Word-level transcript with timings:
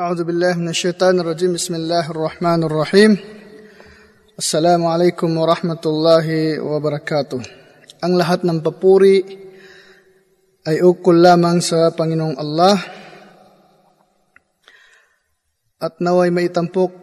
أعوذ 0.00 0.23
بالله 0.23 0.55
من 0.55 0.71
الشيطان 0.71 1.19
الرجيم 1.19 1.59
بسم 1.59 1.75
الله 1.75 2.15
الرحمن 2.15 2.63
الرحيم 2.63 3.11
السلام 4.39 4.81
عليكم 4.87 5.27
ورحمة 5.27 5.83
الله 5.83 6.27
وبركاته 6.63 7.39
Ang 7.99 8.15
lahat 8.15 8.47
ng 8.47 8.63
papuri 8.63 9.19
ay 10.63 10.79
ukol 10.79 11.19
lamang 11.19 11.59
sa 11.59 11.91
Panginoong 11.91 12.39
Allah 12.39 12.79
at 15.83 15.99
naway 15.99 16.31
maitampok 16.31 16.95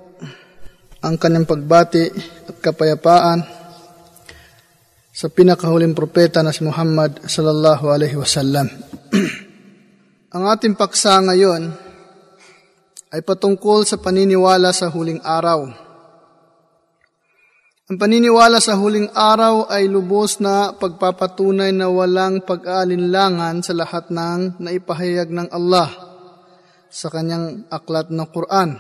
ang 1.04 1.20
kanyang 1.20 1.44
pagbati 1.44 2.08
at 2.48 2.56
kapayapaan 2.56 3.44
sa 5.12 5.28
pinakahuling 5.28 5.92
propeta 5.92 6.40
na 6.40 6.56
si 6.56 6.64
Muhammad 6.64 7.20
sallallahu 7.20 7.84
alaihi 7.92 8.16
wasallam. 8.16 8.64
ang 10.32 10.42
ating 10.48 10.72
paksa 10.72 11.20
ngayon 11.20 11.84
ay 13.08 13.24
patungkol 13.24 13.88
sa 13.88 13.96
paniniwala 13.96 14.68
sa 14.72 14.92
huling 14.92 15.20
araw. 15.24 15.68
Ang 17.88 17.96
paniniwala 17.96 18.60
sa 18.60 18.76
huling 18.76 19.08
araw 19.16 19.64
ay 19.72 19.88
lubos 19.88 20.44
na 20.44 20.76
pagpapatunay 20.76 21.72
na 21.72 21.88
walang 21.88 22.44
pag-aalinlangan 22.44 23.64
sa 23.64 23.72
lahat 23.72 24.12
ng 24.12 24.60
naipahayag 24.60 25.32
ng 25.32 25.48
Allah 25.48 25.88
sa 26.92 27.08
kanyang 27.08 27.64
aklat 27.72 28.12
ng 28.12 28.28
Quran. 28.28 28.76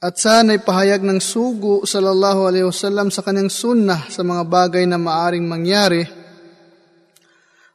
At 0.00 0.16
sa 0.16 0.40
naipahayag 0.40 1.04
ng 1.04 1.20
sugo 1.20 1.84
sallallahu 1.84 2.48
alaihi 2.48 2.64
wasallam 2.64 3.12
sa 3.12 3.20
kanyang 3.20 3.52
sunnah 3.52 4.08
sa 4.08 4.24
mga 4.24 4.48
bagay 4.48 4.88
na 4.88 4.96
maaring 4.96 5.44
mangyari 5.44 6.19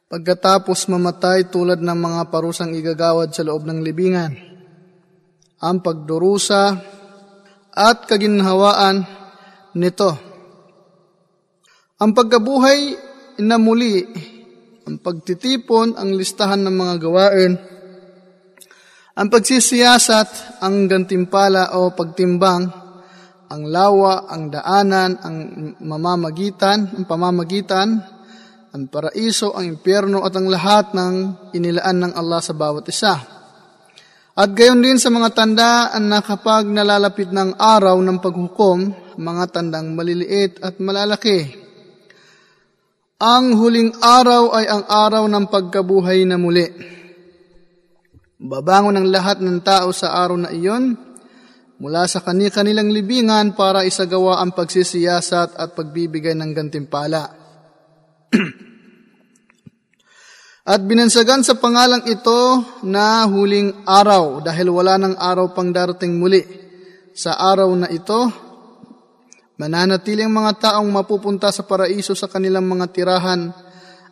pagkatapos 0.06 0.86
mamatay 0.90 1.50
tulad 1.50 1.82
ng 1.82 1.98
mga 1.98 2.22
parusang 2.30 2.70
igagawad 2.74 3.34
sa 3.34 3.42
loob 3.42 3.66
ng 3.66 3.82
libingan. 3.82 4.32
Ang 5.62 5.82
pagdurusa, 5.82 6.94
at 7.76 8.08
kaginhawaan 8.08 9.04
nito. 9.76 10.16
Ang 12.00 12.16
pagkabuhay 12.16 12.96
na 13.44 13.60
muli, 13.60 14.00
ang 14.88 14.96
pagtitipon, 15.04 15.92
ang 16.00 16.16
listahan 16.16 16.64
ng 16.64 16.72
mga 16.72 16.94
gawain, 16.96 17.52
ang 19.16 19.28
pagsisiyasat, 19.28 20.60
ang 20.64 20.88
gantimpala 20.88 21.76
o 21.76 21.92
pagtimbang, 21.92 22.64
ang 23.46 23.62
lawa, 23.68 24.28
ang 24.28 24.48
daanan, 24.48 25.20
ang 25.20 25.36
mamamagitan, 25.80 26.96
ang 26.96 27.04
pamamagitan, 27.04 27.96
ang 28.76 28.92
paraiso, 28.92 29.56
ang 29.56 29.64
impyerno 29.64 30.20
at 30.20 30.36
ang 30.36 30.52
lahat 30.52 30.92
ng 30.92 31.48
inilaan 31.56 31.96
ng 31.96 32.12
Allah 32.12 32.44
sa 32.44 32.52
bawat 32.52 32.84
isa. 32.92 33.16
At 34.36 34.52
gayon 34.52 34.84
din 34.84 35.00
sa 35.00 35.08
mga 35.08 35.32
tandaan 35.32 36.12
na 36.12 36.20
kapag 36.20 36.68
nalalapit 36.68 37.32
ng 37.32 37.56
araw 37.56 37.96
ng 38.04 38.20
paghukom, 38.20 38.92
mga 39.16 39.44
tandang 39.48 39.96
maliliit 39.96 40.60
at 40.60 40.76
malalaki. 40.76 41.56
Ang 43.16 43.56
huling 43.56 43.96
araw 43.96 44.52
ay 44.52 44.68
ang 44.68 44.84
araw 44.84 45.24
ng 45.24 45.48
pagkabuhay 45.48 46.28
na 46.28 46.36
muli. 46.36 46.68
Babangon 48.36 49.00
ang 49.00 49.08
lahat 49.08 49.40
ng 49.40 49.64
tao 49.64 49.88
sa 49.96 50.20
araw 50.20 50.36
na 50.36 50.52
iyon 50.52 50.92
mula 51.80 52.04
sa 52.04 52.20
kani-kanilang 52.20 52.92
libingan 52.92 53.56
para 53.56 53.88
isagawa 53.88 54.44
ang 54.44 54.52
pagsisiyasat 54.52 55.56
at 55.56 55.72
pagbibigay 55.72 56.36
ng 56.36 56.52
gantimpala. 56.52 57.45
At 60.66 60.82
binansagan 60.82 61.46
sa 61.46 61.54
pangalang 61.54 62.02
ito 62.10 62.58
na 62.82 63.22
huling 63.22 63.86
araw 63.86 64.42
dahil 64.42 64.74
wala 64.74 64.98
ng 64.98 65.14
araw 65.14 65.54
pang 65.54 65.70
darating 65.70 66.18
muli. 66.18 66.42
Sa 67.14 67.38
araw 67.38 67.70
na 67.78 67.86
ito, 67.86 68.26
mananatili 69.62 70.26
ang 70.26 70.34
mga 70.34 70.74
taong 70.74 70.90
mapupunta 70.90 71.54
sa 71.54 71.62
paraiso 71.62 72.18
sa 72.18 72.26
kanilang 72.26 72.66
mga 72.66 72.90
tirahan 72.90 73.46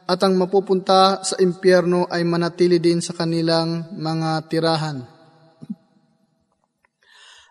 at 0.07 0.21
ang 0.23 0.39
mapupunta 0.39 1.27
sa 1.27 1.35
impyerno 1.43 2.07
ay 2.07 2.23
manatili 2.23 2.79
din 2.79 3.03
sa 3.03 3.19
kanilang 3.19 3.91
mga 3.99 4.47
tirahan. 4.47 5.03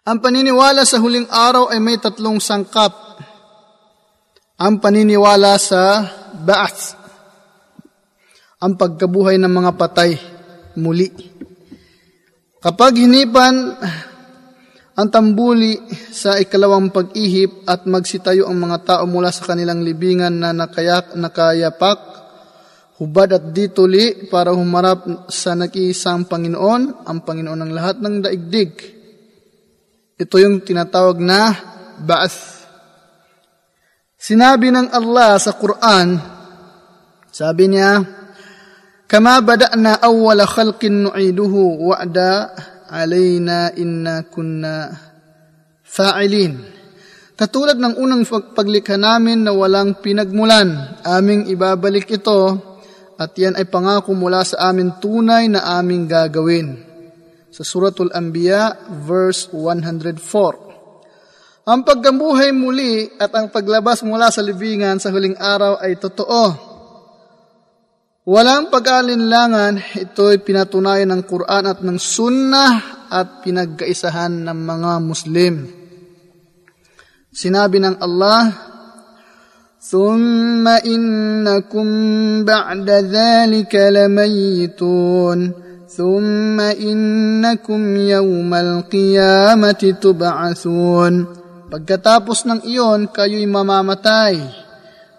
Ang 0.04 0.18
paniniwala 0.24 0.88
sa 0.88 1.04
huling 1.04 1.28
araw 1.28 1.76
ay 1.76 1.84
may 1.84 2.00
tatlong 2.00 2.40
sangkap. 2.40 2.96
Ang 4.64 4.80
paniniwala 4.80 5.60
sa 5.60 6.08
Ba'ath, 6.44 7.00
ang 8.60 8.76
pagkabuhay 8.76 9.40
ng 9.40 9.52
mga 9.52 9.72
patay 9.80 10.12
muli. 10.76 11.08
Kapag 12.60 13.00
hinipan 13.00 13.56
ang 14.94 15.08
tambuli 15.10 15.76
sa 16.14 16.38
ikalawang 16.38 16.94
pag-ihip 16.94 17.66
at 17.66 17.90
magsitayo 17.90 18.46
ang 18.46 18.62
mga 18.62 18.78
tao 18.84 19.04
mula 19.10 19.34
sa 19.34 19.50
kanilang 19.52 19.82
libingan 19.82 20.38
na 20.38 20.54
nakayak, 20.54 21.18
nakayapak, 21.18 22.00
hubad 23.02 23.36
at 23.36 23.46
dituli 23.52 24.30
para 24.30 24.54
humarap 24.54 25.28
sa 25.28 25.58
nag-iisang 25.58 26.30
Panginoon, 26.30 27.10
ang 27.10 27.20
Panginoon 27.26 27.60
ng 27.68 27.72
lahat 27.74 28.00
ng 28.00 28.16
daigdig. 28.22 28.72
Ito 30.16 30.36
yung 30.38 30.62
tinatawag 30.62 31.18
na 31.20 31.52
Ba'ath. 32.00 32.64
Sinabi 34.16 34.72
ng 34.72 34.88
Allah 34.94 35.36
sa 35.36 35.52
Quran, 35.58 36.16
sabi 37.34 37.66
niya, 37.66 37.98
Kama 39.10 39.42
bada'na 39.42 39.98
awwala 40.06 40.46
khalqin 40.46 41.10
nu'iduhu 41.10 41.90
wa'da 41.90 42.54
alayna 42.94 43.74
inna 43.74 44.22
kunna 44.30 44.94
fa'ilin. 45.82 46.54
Katulad 47.34 47.82
ng 47.82 47.98
unang 47.98 48.22
paglikha 48.30 49.02
namin 49.02 49.50
na 49.50 49.52
walang 49.54 49.98
pinagmulan, 49.98 51.02
aming 51.02 51.50
ibabalik 51.50 52.06
ito 52.14 52.54
at 53.18 53.34
yan 53.34 53.58
ay 53.58 53.66
pangako 53.66 54.14
mula 54.14 54.46
sa 54.46 54.70
amin 54.70 55.02
tunay 55.02 55.50
na 55.50 55.82
aming 55.82 56.06
gagawin. 56.06 56.78
Sa 57.50 57.66
Suratul 57.66 58.14
Anbiya, 58.14 58.94
verse 59.06 59.50
104. 59.50 61.66
Ang 61.70 61.82
paggambuhay 61.82 62.54
muli 62.54 63.10
at 63.18 63.34
ang 63.34 63.50
paglabas 63.50 64.06
mula 64.06 64.30
sa 64.30 64.46
libingan 64.46 65.02
sa 65.02 65.10
huling 65.10 65.38
araw 65.38 65.82
ay 65.82 65.98
totoo 65.98 66.73
Walang 68.29 68.69
pag-alinlangan, 68.69 69.81
ito'y 69.97 70.45
pinatunayan 70.45 71.17
ng 71.17 71.23
Quran 71.25 71.65
at 71.65 71.81
ng 71.81 71.97
Sunnah 71.97 73.09
at 73.09 73.41
pinagkaisahan 73.41 74.45
ng 74.45 74.59
mga 74.69 74.93
Muslim. 75.01 75.55
Sinabi 77.33 77.81
ng 77.81 77.97
Allah, 77.97 78.69
ثم 79.79 80.67
إنكم 80.69 81.87
بعد 82.45 82.89
ذلك 82.91 83.75
لميتون 83.75 85.53
ثم 85.89 86.61
إنكم 86.61 87.97
يوم 87.97 88.55
القيامة 88.55 89.83
تبعثون 90.03 91.15
Pagkatapos 91.69 92.49
ng 92.49 92.65
iyon, 92.65 93.13
kayo'y 93.13 93.45
mamamatay 93.45 94.62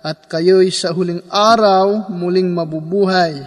at 0.05 0.29
kayo'y 0.29 0.69
sa 0.69 0.93
huling 0.93 1.25
araw 1.33 2.13
muling 2.13 2.53
mabubuhay 2.53 3.41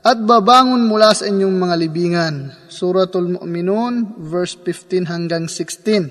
at 0.00 0.16
babangon 0.22 0.88
mula 0.88 1.12
sa 1.12 1.28
inyong 1.28 1.56
mga 1.60 1.74
libingan. 1.76 2.34
Suratul 2.72 3.36
Mu'minun, 3.36 4.16
verse 4.16 4.56
15 4.56 5.04
hanggang 5.04 5.44
16. 5.44 6.08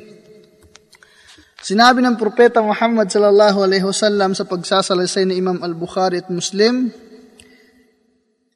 Sinabi 1.59 1.99
ng 2.05 2.15
propeta 2.15 2.61
Muhammad 2.61 3.09
sallallahu 3.09 3.65
alaihi 3.65 3.83
wasallam 3.83 4.37
sa 4.37 4.45
pagsasalaysay 4.45 5.25
ni 5.25 5.41
Imam 5.41 5.57
Al-Bukhari 5.59 6.21
at 6.21 6.29
Muslim, 6.29 6.93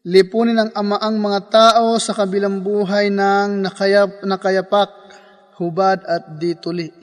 lipunin 0.06 0.56
ng 0.62 0.72
amaang 0.78 1.17
mga 1.17 1.39
tao 1.50 1.97
sa 1.97 2.13
kabilang 2.13 2.62
buhay 2.62 3.09
ng 3.09 3.65
nakayap, 3.65 4.21
nakayapak, 4.24 4.92
hubad 5.57 6.00
at 6.06 6.38
dituli 6.38 7.02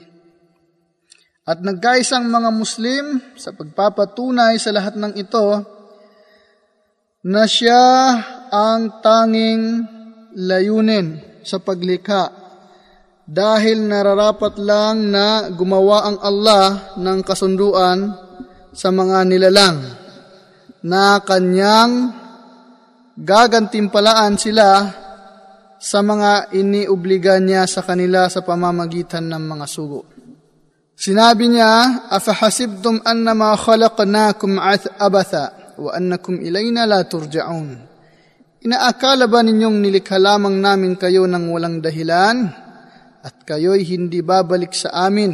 at 1.50 1.58
nagkaisang 1.67 2.31
mga 2.31 2.50
Muslim 2.55 3.19
sa 3.35 3.50
pagpapatunay 3.50 4.55
sa 4.62 4.70
lahat 4.70 4.94
ng 4.94 5.19
ito 5.19 5.47
na 7.26 7.43
siya 7.43 7.82
ang 8.55 9.02
tanging 9.02 9.82
layunin 10.38 11.19
sa 11.43 11.58
paglikha 11.58 12.31
dahil 13.26 13.82
nararapat 13.82 14.62
lang 14.62 15.11
na 15.11 15.50
gumawa 15.50 16.06
ang 16.06 16.19
Allah 16.23 16.94
ng 16.94 17.19
kasunduan 17.26 18.14
sa 18.70 18.94
mga 18.94 19.26
nilalang 19.26 19.79
na 20.87 21.19
kanyang 21.19 22.14
gagantimpalaan 23.19 24.38
sila 24.38 24.87
sa 25.82 25.99
mga 25.99 26.55
iniubliga 26.55 27.43
niya 27.43 27.67
sa 27.67 27.82
kanila 27.82 28.31
sa 28.31 28.47
pamamagitan 28.47 29.26
ng 29.26 29.44
mga 29.50 29.67
sugo. 29.67 30.10
Sinabi 31.00 31.49
niya, 31.49 32.12
Afahasibtum 32.12 33.00
annama 33.08 33.56
khalaqnakum 33.56 34.61
abatha 35.00 35.73
wa 35.81 35.97
annakum 35.97 36.37
ilayna 36.44 36.85
la 36.85 37.00
turja'un. 37.08 37.88
Inaakala 38.61 39.25
ba 39.25 39.41
ninyong 39.41 39.81
nilikha 39.81 40.20
lamang 40.20 40.61
namin 40.61 41.00
kayo 41.00 41.25
ng 41.25 41.49
walang 41.49 41.81
dahilan 41.81 42.52
at 43.25 43.49
kayo'y 43.49 43.81
hindi 43.88 44.20
babalik 44.20 44.76
sa 44.76 44.93
amin? 45.08 45.32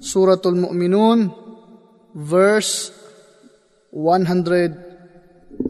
Suratul 0.00 0.56
Mu'minun, 0.56 1.28
verse 2.16 2.88
115. 3.92 5.68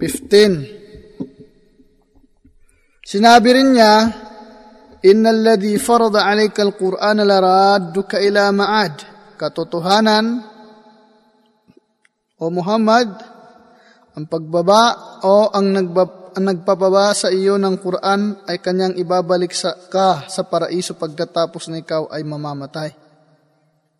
Sinabi 3.02 3.48
rin 3.58 3.74
niya, 3.74 3.94
Inna 5.04 5.30
alladhi 5.30 5.76
farada 5.76 6.24
alayka 6.24 6.64
al-Qur'an 6.64 7.20
laradduka 7.20 8.18
ila 8.24 8.48
ma'ad. 8.50 8.94
Katotohanan, 9.36 10.50
O 12.40 12.50
Muhammad, 12.50 13.14
ang 14.18 14.26
pagbaba 14.26 15.22
o 15.22 15.54
ang 15.54 15.70
nagbaba 15.70 16.24
ang 16.34 16.50
nagpapaba 16.50 17.14
sa 17.14 17.30
iyo 17.30 17.54
ng 17.54 17.78
Quran 17.78 18.42
ay 18.50 18.58
kanyang 18.58 18.98
ibabalik 18.98 19.54
sa 19.54 19.70
ka 19.86 20.26
sa 20.26 20.42
paraiso 20.42 20.98
pagkatapos 20.98 21.70
na 21.70 21.78
ikaw 21.78 22.10
ay 22.10 22.26
mamamatay. 22.26 22.90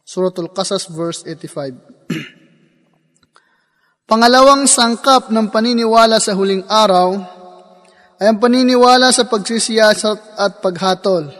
Suratul 0.02 0.50
Qasas 0.50 0.90
verse 0.90 1.22
85. 1.30 1.78
Pangalawang 4.10 4.66
sangkap 4.66 5.30
ng 5.30 5.46
paniniwala 5.48 6.18
sa 6.18 6.34
huling 6.34 6.66
araw 6.66 7.33
ay 8.22 8.30
ang 8.30 8.38
paniniwala 8.38 9.10
sa 9.10 9.26
pagsisiyasat 9.26 10.38
at 10.38 10.62
paghatol. 10.62 11.30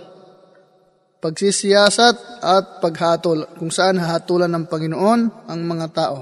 Pagsisiyasat 1.23 2.45
at 2.45 2.85
paghatol, 2.85 3.49
kung 3.57 3.73
saan 3.73 4.03
hahatulan 4.03 4.51
ng 4.53 4.67
Panginoon 4.69 5.21
ang 5.49 5.61
mga 5.65 5.87
tao. 5.95 6.19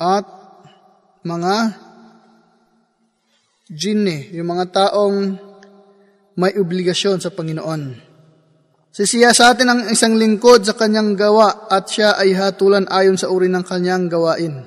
At 0.00 0.26
mga 1.24 1.54
jinni, 3.70 4.34
yung 4.34 4.50
mga 4.50 4.66
taong 4.74 5.16
may 6.36 6.52
obligasyon 6.56 7.22
sa 7.22 7.30
Panginoon. 7.30 8.10
Sisiya 8.90 9.30
sa 9.30 9.54
atin 9.54 9.70
ang 9.70 9.80
isang 9.86 10.18
lingkod 10.18 10.66
sa 10.66 10.74
kanyang 10.74 11.14
gawa 11.14 11.70
at 11.70 11.86
siya 11.86 12.18
ay 12.18 12.34
hatulan 12.34 12.90
ayon 12.90 13.14
sa 13.14 13.30
uri 13.30 13.46
ng 13.46 13.62
kanyang 13.62 14.10
gawain. 14.10 14.66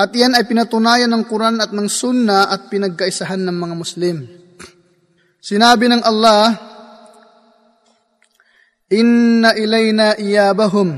At 0.00 0.16
yan 0.16 0.32
ay 0.32 0.48
pinatunayan 0.48 1.12
ng 1.12 1.28
Quran 1.28 1.60
at 1.60 1.76
ng 1.76 1.84
Sunna 1.84 2.48
at 2.48 2.72
pinagkaisahan 2.72 3.44
ng 3.44 3.52
mga 3.52 3.74
Muslim. 3.76 4.24
Sinabi 5.36 5.92
ng 5.92 6.00
Allah, 6.00 6.56
Inna 8.96 9.52
ilayna 9.60 10.16
iyabahum, 10.16 10.96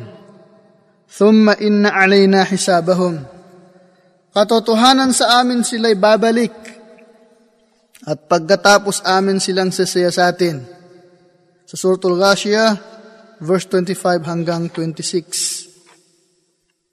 thumma 1.11 1.59
inna 1.59 1.91
alayna 1.91 2.47
hisabahum. 2.47 3.19
Katotohanan 4.31 5.11
sa 5.11 5.43
amin 5.43 5.67
sila'y 5.67 5.99
babalik, 5.99 6.55
at 8.07 8.31
pagkatapos 8.31 9.03
amin 9.03 9.43
silang 9.43 9.75
sasaya 9.75 10.15
sa 10.15 10.31
atin. 10.31 10.63
Sa 11.67 11.75
Suratul 11.75 12.23
Ghashiyah, 12.23 12.71
verse 13.43 13.67
25 13.67 14.31
hanggang 14.31 14.71
26. 14.71 15.67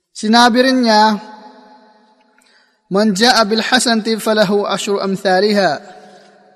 Sinabi 0.10 0.58
rin 0.66 0.84
niya, 0.84 1.38
Falahu 2.90 4.66
ashru 4.66 4.98
amthaliha 4.98 5.72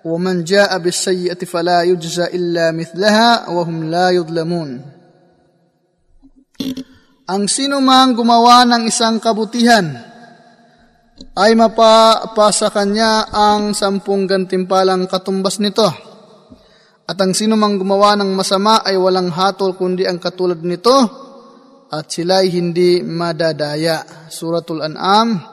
wa 0.04 0.18
man 0.18 0.42
ja'a 0.42 0.82
bis 0.82 0.98
sayyi'ati 1.06 1.46
fala 1.46 1.86
yujza 1.86 2.28
illa 2.34 2.74
mithlaha 2.74 3.54
wa 3.54 3.62
hum 3.62 3.88
la 3.88 4.10
yudlamun. 4.12 4.82
Ang 7.24 7.44
sino 7.48 7.80
mang 7.80 8.18
gumawa 8.18 8.66
ng 8.66 8.84
isang 8.90 9.22
kabutihan 9.22 9.94
ay 11.38 11.54
mapapasa 11.56 12.74
kanya 12.74 13.30
ang 13.32 13.78
sampung 13.78 14.26
gantimpalang 14.26 15.06
katumbas 15.08 15.62
nito. 15.62 15.88
At 17.04 17.20
ang 17.20 17.36
sino 17.36 17.56
mang 17.56 17.78
gumawa 17.78 18.18
ng 18.20 18.32
masama 18.34 18.82
ay 18.82 18.98
walang 18.98 19.30
hatol 19.30 19.76
kundi 19.76 20.08
ang 20.08 20.18
katulad 20.18 20.60
nito 20.66 20.98
at 21.94 22.10
sila'y 22.10 22.50
hindi 22.50 23.06
madadaya. 23.06 24.28
Suratul 24.32 24.82
An'am, 24.82 25.53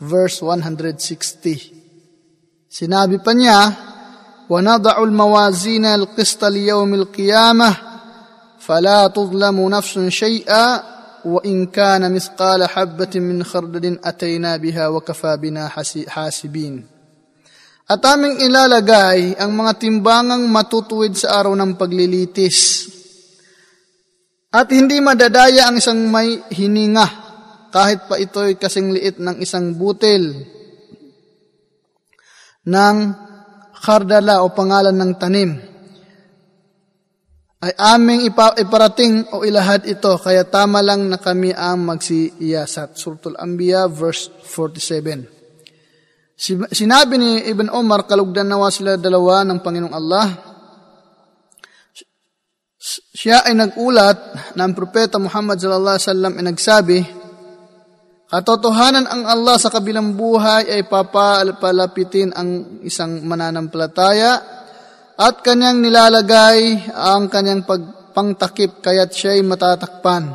verse 0.00 0.44
160. 0.44 2.68
Sinabi 2.68 3.16
pa 3.22 3.32
niya, 3.32 3.60
وَنَضَعُ 4.46 5.02
الْمَوَازِينَ 5.02 5.84
الْقِسْطَ 5.84 6.44
لِيَوْمِ 6.44 6.94
الْقِيَامَةِ 6.94 7.70
فَلَا 8.62 9.10
تُظْلَمُ 9.10 9.68
نَفْسٌ 9.68 9.98
شَيْئًا 9.98 10.82
وإن 11.26 11.66
كان 11.66 12.14
مثقال 12.14 12.70
حبة 12.70 13.10
من 13.18 13.44
خردل 13.44 13.98
أتينا 14.04 14.56
بها 14.56 14.88
وكفى 14.88 15.36
بنا 15.42 15.66
حاسبين 16.06 16.86
At 17.86 18.02
aming 18.02 18.42
ilalagay 18.42 19.38
ang 19.38 19.54
mga 19.54 19.78
timbangang 19.78 20.42
matutuwid 20.50 21.14
sa 21.14 21.38
araw 21.38 21.54
ng 21.54 21.78
paglilitis. 21.78 22.90
At 24.50 24.74
hindi 24.74 24.98
madadaya 24.98 25.70
ang 25.70 25.78
isang 25.78 26.10
may 26.10 26.42
hininga 26.50 27.19
kahit 27.71 28.05
pa 28.11 28.19
ito'y 28.19 28.59
kasing 28.59 28.91
liit 28.91 29.17
ng 29.17 29.39
isang 29.39 29.73
butil 29.79 30.35
ng 32.67 32.97
kardala 33.81 34.45
o 34.45 34.53
pangalan 34.53 34.93
ng 34.93 35.11
tanim 35.17 35.71
ay 37.61 37.73
aming 37.77 38.25
iparating 38.57 39.29
o 39.37 39.45
ilahad 39.45 39.85
ito, 39.85 40.17
kaya 40.17 40.41
tama 40.49 40.81
lang 40.81 41.05
na 41.05 41.21
kami 41.21 41.53
ang 41.53 41.85
magsiyasat. 41.85 42.97
Suratul 42.97 43.37
Anbiya, 43.37 43.85
verse 43.85 44.33
47. 44.49 46.41
Sinabi 46.73 47.21
ni 47.21 47.37
Ibn 47.53 47.69
Omar, 47.69 48.09
kalugdan 48.09 48.49
nawa 48.49 48.73
sila 48.73 48.97
dalawa 48.97 49.45
ng 49.45 49.61
Panginoong 49.61 49.93
Allah, 49.93 50.25
siya 53.13 53.45
ay 53.45 53.53
nagulat 53.53 54.57
na 54.57 54.65
ang 54.65 54.73
propeta 54.73 55.21
Muhammad 55.21 55.61
sallallahu 55.61 55.95
alaihi 56.01 56.09
wasallam 56.09 56.33
ay 56.33 56.43
nagsabi, 56.49 56.97
Katotohanan 58.31 59.11
ang 59.11 59.27
Allah 59.27 59.59
sa 59.59 59.67
kabilang 59.67 60.15
buhay 60.15 60.63
ay 60.71 60.87
papalapitin 60.87 62.31
ang 62.31 62.79
isang 62.79 63.27
mananampalataya 63.27 64.39
at 65.19 65.43
kanyang 65.43 65.83
nilalagay 65.83 66.79
ang 66.95 67.27
kanyang 67.27 67.67
pagpangtakip 67.67 68.79
kaya't 68.79 69.11
siya'y 69.11 69.43
matatakpan. 69.43 70.31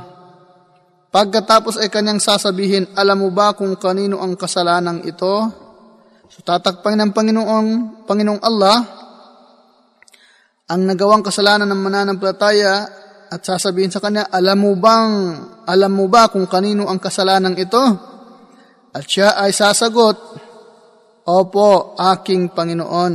Pagkatapos 1.08 1.80
ay 1.80 1.88
kanyang 1.88 2.20
sasabihin, 2.20 2.92
alam 2.92 3.24
mo 3.24 3.32
ba 3.32 3.56
kung 3.56 3.72
kanino 3.80 4.20
ang 4.20 4.36
kasalanan 4.36 5.00
ito? 5.00 5.48
So 6.28 6.44
tatakpan 6.44 7.00
ng 7.00 7.16
Panginoong, 7.16 7.68
Panginoong 8.04 8.44
Allah 8.44 8.76
ang 10.68 10.84
nagawang 10.84 11.24
kasalanan 11.24 11.64
ng 11.64 11.80
mananampalataya 11.80 13.05
at 13.26 13.40
sasabihin 13.42 13.90
sa 13.90 13.98
kanya, 13.98 14.30
alam 14.30 14.62
mo 14.62 14.72
bang, 14.78 15.12
alam 15.66 15.92
mo 15.92 16.06
ba 16.06 16.30
kung 16.30 16.46
kanino 16.46 16.86
ang 16.86 17.02
kasalanan 17.02 17.58
ito? 17.58 17.82
At 18.94 19.04
siya 19.04 19.34
ay 19.36 19.50
sasagot, 19.50 20.16
Opo, 21.26 21.98
aking 21.98 22.54
Panginoon. 22.54 23.14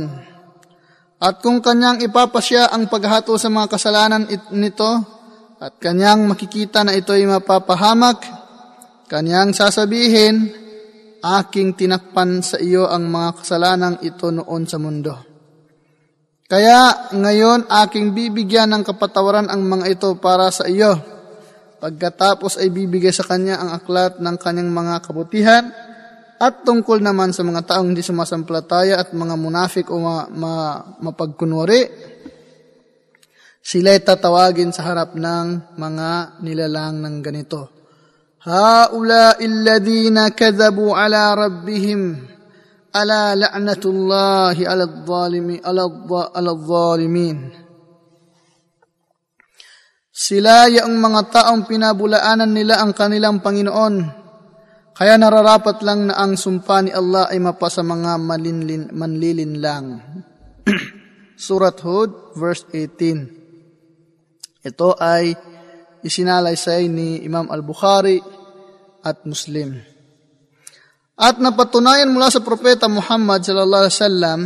At 1.22 1.40
kung 1.40 1.64
kanyang 1.64 2.04
ipapasya 2.04 2.68
ang 2.68 2.92
paghato 2.92 3.32
sa 3.40 3.48
mga 3.48 3.66
kasalanan 3.72 4.28
nito, 4.52 4.90
at 5.62 5.80
kanyang 5.80 6.28
makikita 6.28 6.84
na 6.84 6.92
ito'y 6.92 7.24
mapapahamak, 7.24 8.20
kanyang 9.08 9.56
sasabihin, 9.56 10.52
aking 11.22 11.78
tinakpan 11.78 12.42
sa 12.42 12.58
iyo 12.58 12.90
ang 12.90 13.08
mga 13.08 13.30
kasalanan 13.40 13.94
ito 14.02 14.28
noon 14.28 14.66
sa 14.68 14.76
mundo. 14.76 15.31
Kaya 16.52 17.08
ngayon 17.16 17.64
aking 17.64 18.12
bibigyan 18.12 18.68
ng 18.76 18.84
kapatawaran 18.84 19.48
ang 19.48 19.64
mga 19.64 19.88
ito 19.88 20.12
para 20.20 20.52
sa 20.52 20.68
iyo. 20.68 21.00
Pagkatapos 21.80 22.60
ay 22.60 22.68
bibigay 22.68 23.08
sa 23.08 23.24
kanya 23.24 23.56
ang 23.56 23.72
aklat 23.72 24.20
ng 24.20 24.36
kanyang 24.36 24.68
mga 24.68 25.00
kabutihan, 25.00 25.64
at 26.36 26.60
tungkol 26.60 27.00
naman 27.00 27.32
sa 27.32 27.40
mga 27.40 27.64
taong 27.64 27.96
hindi 27.96 28.04
sumasampalataya 28.04 29.00
at 29.00 29.16
mga 29.16 29.34
munafik 29.40 29.88
o 29.88 29.96
ma, 29.96 30.28
ma, 30.28 30.52
mapagkunwari, 31.00 31.88
sila'y 33.64 34.04
tatawagin 34.04 34.76
sa 34.76 34.92
harap 34.92 35.16
ng 35.16 35.78
mga 35.80 36.42
nilalang 36.44 37.00
ng 37.00 37.16
ganito. 37.24 37.72
Haula 38.44 39.40
illadina 39.40 40.34
kadhabu 40.34 40.92
ala 40.98 41.32
rabbihim 41.32 42.02
ala 42.92 43.36
la'natullahi 43.36 44.68
ala 44.68 44.84
dhalimi 44.84 45.60
ala, 45.64 45.88
ala 46.32 46.50
dhalimin. 46.52 47.38
Sila 50.12 50.68
yung 50.68 51.00
mga 51.00 51.20
taong 51.32 51.64
pinabulaanan 51.64 52.52
nila 52.52 52.84
ang 52.84 52.92
kanilang 52.92 53.40
Panginoon 53.40 54.22
kaya 54.92 55.16
nararapat 55.16 55.80
lang 55.80 56.12
na 56.12 56.20
ang 56.20 56.36
sumpa 56.36 56.84
ni 56.84 56.92
Allah 56.92 57.32
ay 57.32 57.40
mapa 57.40 57.72
sa 57.72 57.80
mga 57.80 58.20
malinlin, 58.20 58.92
manlilin 58.92 59.56
lang. 59.56 59.84
Surat 61.48 61.80
Hud, 61.80 62.36
verse 62.36 62.68
18. 62.70 64.62
Ito 64.62 64.94
ay 65.00 65.34
isinalaysay 66.04 66.92
ni 66.92 67.24
Imam 67.24 67.48
Al-Bukhari 67.48 68.20
at 69.02 69.24
Muslim. 69.24 69.80
At 71.22 71.38
napatunayan 71.38 72.10
mula 72.10 72.34
sa 72.34 72.42
propeta 72.42 72.90
Muhammad 72.90 73.46
sallallahu 73.46 73.82
alaihi 73.86 73.94
wasallam 73.94 74.40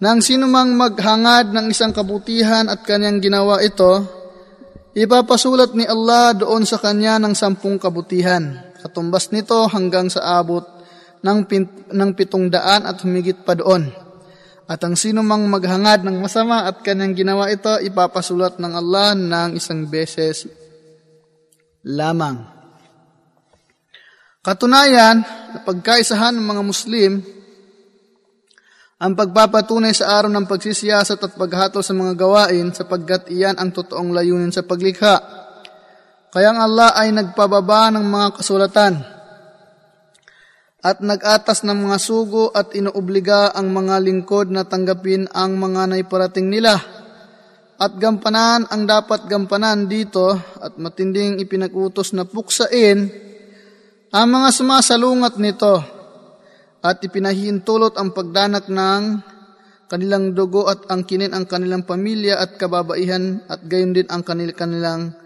na 0.00 0.16
ang 0.16 0.24
sinumang 0.24 0.72
maghangad 0.72 1.52
ng 1.52 1.68
isang 1.68 1.92
kabutihan 1.92 2.64
at 2.72 2.80
kanyang 2.80 3.20
ginawa 3.20 3.60
ito, 3.60 4.00
ipapasulat 4.96 5.76
ni 5.76 5.84
Allah 5.84 6.32
doon 6.32 6.64
sa 6.64 6.80
kanya 6.80 7.20
ng 7.20 7.36
sampung 7.36 7.76
kabutihan. 7.76 8.72
Katumbas 8.80 9.36
nito 9.36 9.68
hanggang 9.68 10.08
sa 10.08 10.40
abot 10.40 10.64
ng, 11.20 11.38
pin- 11.44 11.86
ng 11.92 12.10
pitong 12.16 12.48
daan 12.48 12.88
at 12.88 12.96
humigit 13.04 13.44
pa 13.44 13.52
doon. 13.52 13.92
At 14.66 14.80
ang 14.82 14.96
sino 14.96 15.20
mang 15.20 15.44
maghangad 15.44 16.08
ng 16.08 16.24
masama 16.24 16.64
at 16.64 16.80
kanyang 16.80 17.14
ginawa 17.14 17.52
ito, 17.52 17.68
ipapasulat 17.68 18.56
ng 18.56 18.72
Allah 18.72 19.12
ng 19.12 19.60
isang 19.60 19.86
beses 19.86 20.48
lamang. 21.84 22.51
Katunayan, 24.42 25.22
pagkaisahan 25.62 26.34
ng 26.34 26.42
mga 26.42 26.62
Muslim, 26.66 27.22
ang 28.98 29.14
pagpapatunay 29.14 29.94
sa 29.94 30.18
araw 30.18 30.34
ng 30.34 30.50
pagsisiyasat 30.50 31.14
at 31.22 31.38
paghatol 31.38 31.78
sa 31.78 31.94
mga 31.94 32.18
gawain 32.18 32.74
sapagkat 32.74 33.30
iyan 33.30 33.54
ang 33.54 33.70
totoong 33.70 34.10
layunin 34.10 34.50
sa 34.50 34.66
paglikha. 34.66 35.22
Kaya 36.34 36.50
ang 36.50 36.58
Allah 36.58 36.90
ay 36.90 37.14
nagpababa 37.14 37.94
ng 37.94 38.02
mga 38.02 38.28
kasulatan 38.34 38.98
at 40.82 40.98
nag-atas 40.98 41.62
ng 41.62 41.78
mga 41.78 41.98
sugo 42.02 42.50
at 42.50 42.74
inuobliga 42.74 43.54
ang 43.54 43.70
mga 43.70 44.02
lingkod 44.02 44.50
na 44.50 44.66
tanggapin 44.66 45.30
ang 45.30 45.54
mga 45.54 45.86
naiparating 45.86 46.50
nila 46.50 46.82
at 47.78 47.94
gampanan 47.94 48.66
ang 48.66 48.90
dapat 48.90 49.22
gampanan 49.30 49.86
dito 49.86 50.34
at 50.58 50.74
matinding 50.82 51.38
ipinag-utos 51.38 52.10
na 52.10 52.26
puksain 52.26 53.30
ang 54.12 54.28
mga 54.28 54.48
sumasalungat 54.52 55.40
nito 55.40 55.80
at 56.84 57.00
ipinahintulot 57.00 57.96
ang 57.96 58.12
pagdanak 58.12 58.68
ng 58.68 59.24
kanilang 59.88 60.36
dugo 60.36 60.68
at 60.68 60.84
angkinin 60.92 61.32
ang 61.32 61.48
kanilang 61.48 61.88
pamilya 61.88 62.36
at 62.36 62.60
kababaihan 62.60 63.40
at 63.48 63.64
gayon 63.64 63.96
din 63.96 64.04
ang 64.12 64.20
kanilang 64.20 65.16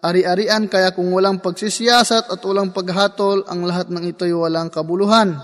ari-arian 0.00 0.72
kaya 0.72 0.96
kung 0.96 1.12
walang 1.12 1.44
pagsisiyasat 1.44 2.32
at 2.32 2.40
walang 2.40 2.72
paghatol 2.72 3.44
ang 3.44 3.68
lahat 3.68 3.92
ng 3.92 4.08
ito'y 4.08 4.32
walang 4.32 4.72
kabuluhan 4.72 5.36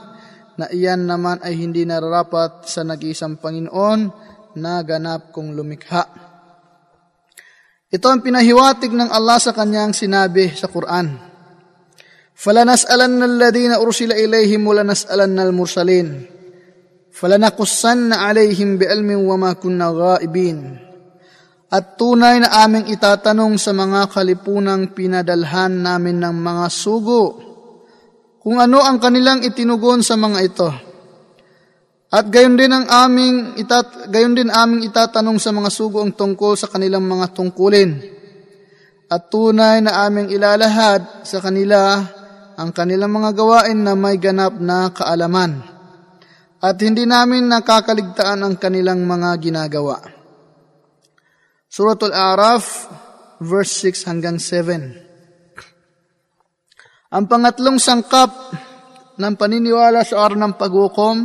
na 0.57 0.65
iyan 0.73 1.05
naman 1.05 1.37
ay 1.45 1.53
hindi 1.53 1.85
nararapat 1.85 2.65
sa 2.65 2.81
nag-iisang 2.81 3.37
Panginoon 3.37 4.01
na 4.57 4.81
ganap 4.81 5.37
kong 5.37 5.53
lumikha. 5.53 6.05
Ito 7.93 8.07
ang 8.09 8.25
pinahiwatig 8.25 8.89
ng 8.89 9.13
Allah 9.13 9.37
sa 9.37 9.53
kanyang 9.53 9.93
sinabi 9.93 10.49
sa 10.57 10.73
Quran. 10.73 11.26
فلنسألن 12.42 13.24
الذين 13.24 13.72
أرسل 13.72 14.12
إليهم 14.12 14.68
ولنسألن 14.68 15.40
المرسلين 15.40 16.26
فلنقصن 17.14 18.14
عليهم 18.14 18.70
بعلم 18.78 19.10
وما 19.30 19.54
كنا 19.54 19.88
غائبين 19.94 20.60
At 21.72 21.96
tunay 21.96 22.44
na 22.44 22.68
aming 22.68 22.92
itatanong 22.92 23.56
sa 23.56 23.72
mga 23.72 24.12
kalipunang 24.12 24.92
pinadalhan 24.92 25.72
namin 25.80 26.20
ng 26.20 26.36
mga 26.36 26.68
sugo 26.68 27.40
kung 28.44 28.60
ano 28.60 28.84
ang 28.84 29.00
kanilang 29.00 29.40
itinugon 29.40 30.04
sa 30.04 30.20
mga 30.20 30.40
ito. 30.44 30.68
At 32.12 32.28
gayon 32.28 32.60
din 32.60 32.76
ang 32.76 32.92
aming 32.92 33.56
itat 33.56 34.12
gayon 34.12 34.36
din 34.36 34.52
aming 34.52 34.84
itatanong 34.84 35.40
sa 35.40 35.56
mga 35.56 35.72
sugo 35.72 36.04
ang 36.04 36.12
tungkol 36.12 36.60
sa 36.60 36.68
kanilang 36.68 37.08
mga 37.08 37.32
tungkulin. 37.32 38.04
At 39.08 39.32
tunay 39.32 39.80
na 39.80 40.04
aming 40.12 40.28
ilalahad 40.28 41.24
sa 41.24 41.40
kanila 41.40 42.04
ang 42.57 42.73
kanilang 42.73 43.13
mga 43.13 43.37
gawain 43.37 43.85
na 43.85 43.93
may 43.93 44.17
ganap 44.17 44.57
na 44.57 44.89
kaalaman 44.89 45.61
at 46.57 46.81
hindi 46.81 47.05
namin 47.05 47.53
nakakaligtaan 47.53 48.41
ang 48.41 48.57
kanilang 48.57 49.05
mga 49.05 49.37
ginagawa. 49.39 50.01
Suratul 51.69 52.17
Araf, 52.17 52.89
verse 53.45 53.85
6 53.85 54.09
hanggang 54.09 54.41
7. 54.41 57.13
Ang 57.13 57.25
pangatlong 57.29 57.77
sangkap 57.77 58.33
ng 59.21 59.35
paniniwala 59.37 60.01
sa 60.01 60.25
araw 60.25 60.41
ng 60.41 60.57
paghukom 60.57 61.17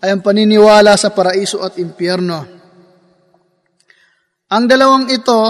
ay 0.00 0.14
ang 0.14 0.22
paniniwala 0.22 0.94
sa 0.94 1.10
paraiso 1.10 1.58
at 1.66 1.74
impyerno. 1.76 2.38
Ang 4.50 4.64
dalawang 4.70 5.10
ito 5.10 5.40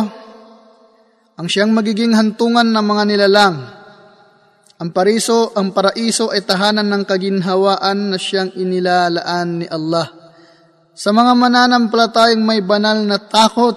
ang 1.40 1.48
siyang 1.48 1.72
magiging 1.72 2.12
hantungan 2.12 2.68
ng 2.68 2.84
mga 2.84 3.02
nilalang 3.08 3.79
ang 4.80 4.96
pariso, 4.96 5.52
ang 5.52 5.76
paraiso 5.76 6.32
ay 6.32 6.40
tahanan 6.40 6.88
ng 6.88 7.04
kaginhawaan 7.04 8.16
na 8.16 8.18
siyang 8.18 8.56
inilalaan 8.56 9.60
ni 9.60 9.66
Allah. 9.68 10.08
Sa 10.96 11.12
mga 11.12 11.36
mananampalatayang 11.36 12.40
may 12.40 12.64
banal 12.64 13.04
na 13.04 13.20
takot 13.20 13.76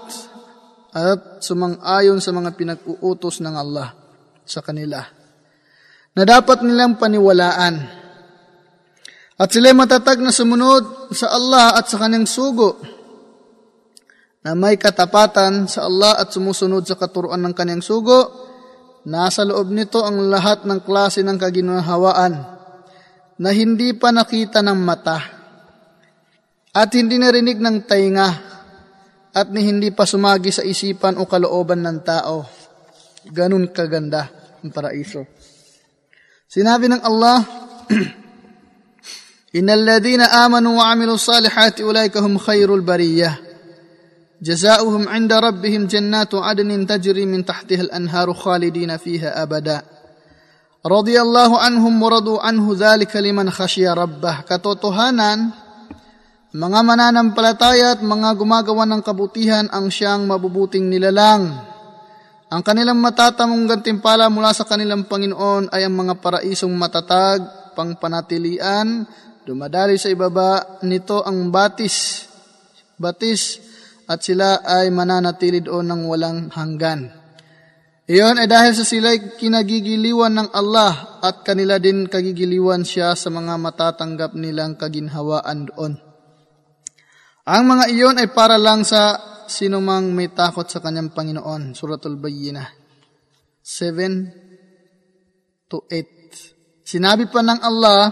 at 0.95 1.43
sumang-ayon 1.43 2.23
sa 2.23 2.31
mga 2.31 2.55
pinag-uutos 2.55 3.43
ng 3.43 3.51
Allah 3.51 3.91
sa 4.47 4.63
kanila 4.63 5.03
na 6.15 6.23
dapat 6.23 6.63
nilang 6.63 6.95
paniwalaan. 6.95 7.75
At 9.35 9.49
sila 9.51 9.75
matatag 9.75 10.23
na 10.23 10.31
sumunod 10.31 11.11
sa 11.11 11.35
Allah 11.35 11.83
at 11.83 11.91
sa 11.91 11.99
kanyang 11.99 12.29
sugo 12.29 12.79
na 14.39 14.55
may 14.55 14.79
katapatan 14.79 15.67
sa 15.67 15.83
Allah 15.83 16.15
at 16.15 16.31
sumusunod 16.31 16.87
sa 16.87 16.95
katuruan 16.95 17.43
ng 17.43 17.51
kanyang 17.51 17.83
sugo 17.83 18.42
Nasa 19.03 19.43
loob 19.43 19.67
nito 19.67 19.99
ang 19.99 20.31
lahat 20.31 20.63
ng 20.63 20.79
klase 20.83 21.19
ng 21.23 21.35
kaginhawaan 21.35 22.33
na 23.35 23.49
hindi 23.51 23.91
pa 23.91 24.15
nakita 24.15 24.63
ng 24.63 24.79
mata 24.79 25.19
at 26.71 26.89
hindi 26.95 27.19
narinig 27.19 27.59
ng 27.59 27.77
tainga 27.83 28.29
at 29.33 29.49
ni 29.51 29.65
hindi 29.67 29.89
pa 29.91 30.07
sumagi 30.07 30.55
sa 30.55 30.63
isipan 30.63 31.19
o 31.19 31.27
kalooban 31.27 31.83
ng 31.83 31.99
tao. 32.05 32.47
Ganun 33.27 33.73
kaganda 33.75 34.29
ang 34.63 34.71
paraiso. 34.71 35.27
Sinabi 36.47 36.85
ng 36.87 37.01
Allah, 37.01 37.37
Innal 39.57 39.85
ladina 39.85 40.33
amanu 40.45 40.81
wa 40.81 40.89
amilu 40.89 41.13
salihati 41.13 41.85
ulaika 41.85 42.17
khairul 42.21 42.81
bariyah. 42.81 43.42
جزاؤهم 44.42 45.08
عند 45.08 45.32
ربهم 45.32 45.86
جنات 45.86 46.34
عدن 46.34 46.86
تجري 46.86 47.26
من 47.26 47.44
تحتها 47.44 47.80
الأنهار 47.80 48.34
خالدين 48.34 48.96
فيها 48.96 49.42
أبدا 49.42 49.82
رضي 50.86 51.20
الله 51.20 51.58
عنهم 51.58 52.02
ورضوا 52.02 52.38
عنه 52.40 52.66
ذلك 52.78 53.16
لمن 53.16 53.50
خشي 53.50 53.88
ربه 53.88 54.46
katotohanan 54.46 55.50
mga 56.48 56.80
mananampalataya 56.80 57.98
at 57.98 58.00
mga 58.00 58.32
gumagawa 58.40 58.88
ng 58.88 59.04
kabutihan 59.04 59.68
ang 59.68 59.92
siyang 59.92 60.24
mabubuting 60.24 60.88
nilalang. 60.88 61.44
Ang 62.48 62.62
kanilang 62.64 62.96
matatamong 63.04 63.68
gantimpala 63.68 64.32
mula 64.32 64.56
sa 64.56 64.64
kanilang 64.64 65.04
Panginoon 65.04 65.68
ay 65.68 65.84
ang 65.84 65.92
mga 65.92 66.16
paraisong 66.24 66.72
matatag, 66.72 67.44
pangpanatilian, 67.76 69.04
dumadali 69.44 70.00
sa 70.00 70.08
ibaba 70.08 70.80
nito 70.88 71.20
ang 71.20 71.52
batis, 71.52 72.24
batis 72.96 73.60
at 74.07 74.23
sila 74.23 74.63
ay 74.63 74.89
mananatili 74.91 75.61
doon 75.63 75.87
ng 75.89 76.01
walang 76.07 76.49
hanggan. 76.51 77.23
Iyon 78.03 78.35
ay 78.35 78.51
dahil 78.51 78.75
sa 78.75 78.83
sila'y 78.83 79.39
kinagigiliwan 79.39 80.35
ng 80.35 80.51
Allah 80.51 81.23
at 81.23 81.47
kanila 81.47 81.79
din 81.79 82.11
kagigiliwan 82.11 82.83
siya 82.83 83.15
sa 83.15 83.31
mga 83.31 83.55
matatanggap 83.55 84.35
nilang 84.35 84.75
kaginhawaan 84.75 85.71
doon. 85.71 85.95
Ang 87.47 87.63
mga 87.63 87.85
iyon 87.95 88.19
ay 88.19 88.27
para 88.35 88.59
lang 88.59 88.83
sa 88.83 89.15
sinumang 89.47 90.11
may 90.11 90.35
takot 90.35 90.67
sa 90.67 90.83
kanyang 90.83 91.15
Panginoon. 91.15 91.71
Suratul 91.75 92.19
Bayyinah 92.19 92.67
7 93.63 95.71
to 95.71 95.87
8. 95.87 96.83
Sinabi 96.83 97.31
pa 97.31 97.39
ng 97.39 97.63
Allah, 97.63 98.11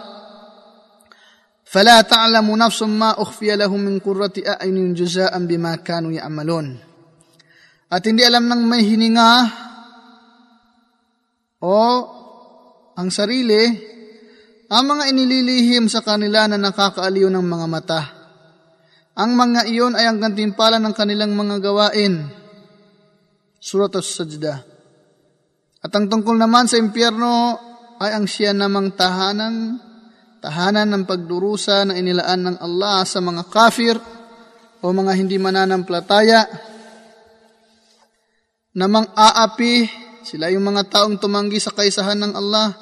فلا 1.71 2.01
تعلم 2.01 2.47
نفس 2.47 2.83
ما 2.87 3.11
أخفي 3.23 3.59
لهم 3.59 3.81
من 3.81 3.99
قرة 3.99 4.33
أعين 4.39 4.95
جزاء 4.95 5.35
بما 5.35 5.83
كانوا 5.83 6.13
يعملون 6.13 6.67
At 7.87 8.03
hindi 8.03 8.27
alam 8.27 8.51
ng 8.51 8.67
may 8.67 8.83
hininga 8.83 9.31
o 11.63 11.79
ang 12.99 13.09
sarili 13.15 13.63
ang 14.67 14.85
mga 14.91 15.15
inililihim 15.15 15.87
sa 15.87 16.03
kanila 16.03 16.51
na 16.51 16.59
nakakaaliw 16.59 17.31
ng 17.31 17.47
mga 17.47 17.67
mata. 17.71 18.03
Ang 19.15 19.39
mga 19.39 19.71
iyon 19.71 19.95
ay 19.95 20.11
ang 20.11 20.19
gantimpala 20.19 20.83
ng 20.83 20.91
kanilang 20.99 21.39
mga 21.39 21.63
gawain. 21.63 22.27
Surat 23.63 23.95
as-Sajda. 23.95 24.55
At 25.87 25.95
ang 25.95 26.11
tungkol 26.11 26.35
naman 26.35 26.67
sa 26.67 26.83
impyerno 26.83 27.55
ay 28.03 28.19
ang 28.19 28.27
siya 28.27 28.51
namang 28.51 28.99
tahanan 28.99 29.79
tahanan 30.42 30.90
ng 30.90 31.04
pagdurusa 31.06 31.86
na 31.86 31.94
inilaan 31.94 32.42
ng 32.50 32.58
Allah 32.58 33.06
sa 33.06 33.22
mga 33.22 33.46
kafir 33.48 33.96
o 34.82 34.86
mga 34.90 35.14
hindi 35.14 35.38
mananampalataya 35.38 36.50
namang 38.74 39.14
aapi 39.14 39.86
sila 40.22 40.50
yung 40.54 40.66
mga 40.66 40.90
taong 40.90 41.18
tumanggi 41.18 41.62
sa 41.62 41.74
kaisahan 41.74 42.18
ng 42.18 42.34
Allah 42.34 42.74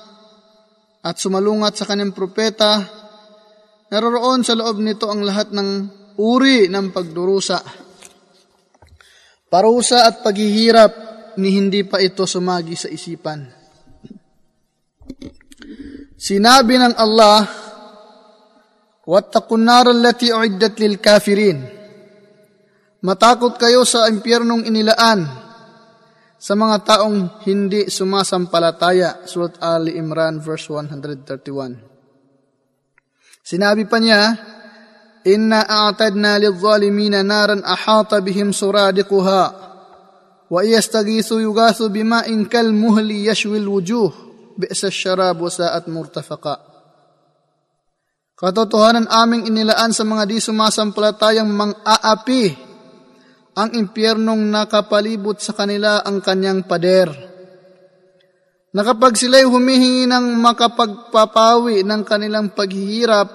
at 0.99 1.15
sumalungat 1.15 1.79
sa 1.79 1.87
kanyang 1.87 2.11
propeta, 2.11 2.83
naroroon 3.87 4.43
sa 4.43 4.59
loob 4.59 4.83
nito 4.83 5.07
ang 5.07 5.23
lahat 5.23 5.55
ng 5.55 5.69
uri 6.19 6.67
ng 6.67 6.91
pagdurusa. 6.91 7.63
Parusa 9.47 10.05
at 10.05 10.19
paghihirap 10.21 10.91
ni 11.39 11.55
hindi 11.55 11.87
pa 11.87 12.03
ito 12.03 12.27
sumagi 12.27 12.75
sa 12.75 12.91
isipan. 12.91 13.47
Sinabi 16.18 16.78
ng 16.78 16.94
Allah, 16.96 17.42
وَاتَّقُوا 19.04 19.58
النَّارَ 19.60 19.92
الَّتِي 19.92 20.32
أُعِدَّتْ 20.32 20.80
لِلْكَافِرِينَ 20.80 21.58
Matakot 23.04 23.60
kayo 23.60 23.84
sa 23.84 24.08
impyernong 24.08 24.64
inilaan 24.64 25.28
sa 26.40 26.56
mga 26.56 26.88
taong 26.88 27.44
hindi 27.44 27.92
sumasampalataya. 27.92 29.28
Surat 29.28 29.60
Ali 29.60 30.00
Imran 30.00 30.40
verse 30.40 30.72
131. 30.72 33.44
Sinabi 33.44 33.84
pa 33.84 34.00
niya, 34.00 34.40
Inna 35.28 35.68
a'tadna 35.68 36.40
lidh-dhalimina 36.40 37.20
naran 37.20 37.60
ahata 37.60 38.24
bihim 38.24 38.56
suradiquha 38.56 39.52
wa 40.48 40.60
yastaghisu 40.64 41.44
yughathu 41.44 41.92
bima'in 41.92 42.48
kal 42.48 42.72
muhli 42.72 43.28
yashwi 43.28 43.60
al-wujuh 43.60 44.24
bi'sa 44.59 44.91
ash-sharab 44.91 45.39
wa 45.39 45.47
sa'at 45.47 45.87
murtafaqa. 45.87 46.55
Katotohanan 48.35 49.07
aming 49.07 49.47
inilaan 49.47 49.91
sa 49.91 50.03
mga 50.07 50.23
di 50.27 50.39
sumasampalatayang 50.39 51.47
mang-aapi 51.47 52.43
ang 53.59 53.75
impyernong 53.75 54.47
nakapalibot 54.47 55.39
sa 55.43 55.51
kanila 55.51 55.99
ang 56.03 56.23
kanyang 56.23 56.63
pader. 56.63 57.11
Na 58.71 58.85
sila'y 58.85 59.43
humihingi 59.43 60.07
ng 60.07 60.39
makapagpapawi 60.39 61.83
ng 61.83 62.01
kanilang 62.07 62.53
paghihirap, 62.55 63.27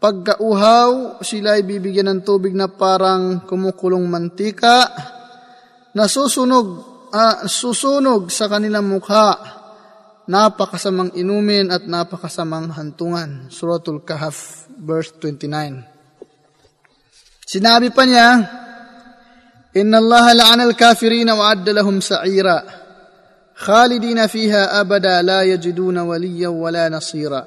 pagkauhaw, 0.00 1.20
sila'y 1.20 1.60
bibigyan 1.66 2.08
ng 2.08 2.20
tubig 2.24 2.56
na 2.56 2.72
parang 2.72 3.44
kumukulong 3.44 4.06
mantika, 4.08 4.88
na 5.92 6.08
susunog, 6.08 6.66
uh, 7.12 7.44
susunog 7.44 8.32
sa 8.32 8.48
kanilang 8.48 8.88
mukha 8.88 9.59
napakasamang 10.29 11.13
inumin 11.13 11.69
at 11.69 11.85
napakasamang 11.85 12.73
hantungan. 12.73 13.53
Suratul 13.53 14.01
Kahf, 14.01 14.65
verse 14.77 15.13
29. 15.21 17.45
Sinabi 17.45 17.93
pa 17.93 18.03
niya, 18.09 18.29
Inna 19.75 19.99
Allah 19.99 20.25
la'ana 20.33 20.63
al-kafirina 20.65 21.35
wa 21.35 21.51
adda 21.51 21.75
lahum 21.75 21.99
sa'ira. 21.99 22.63
Khalidina 23.55 24.27
fiha 24.27 24.75
abada 24.75 25.23
la 25.23 25.43
yajiduna 25.43 26.07
waliya 26.07 26.51
wala 26.51 26.87
nasira. 26.87 27.43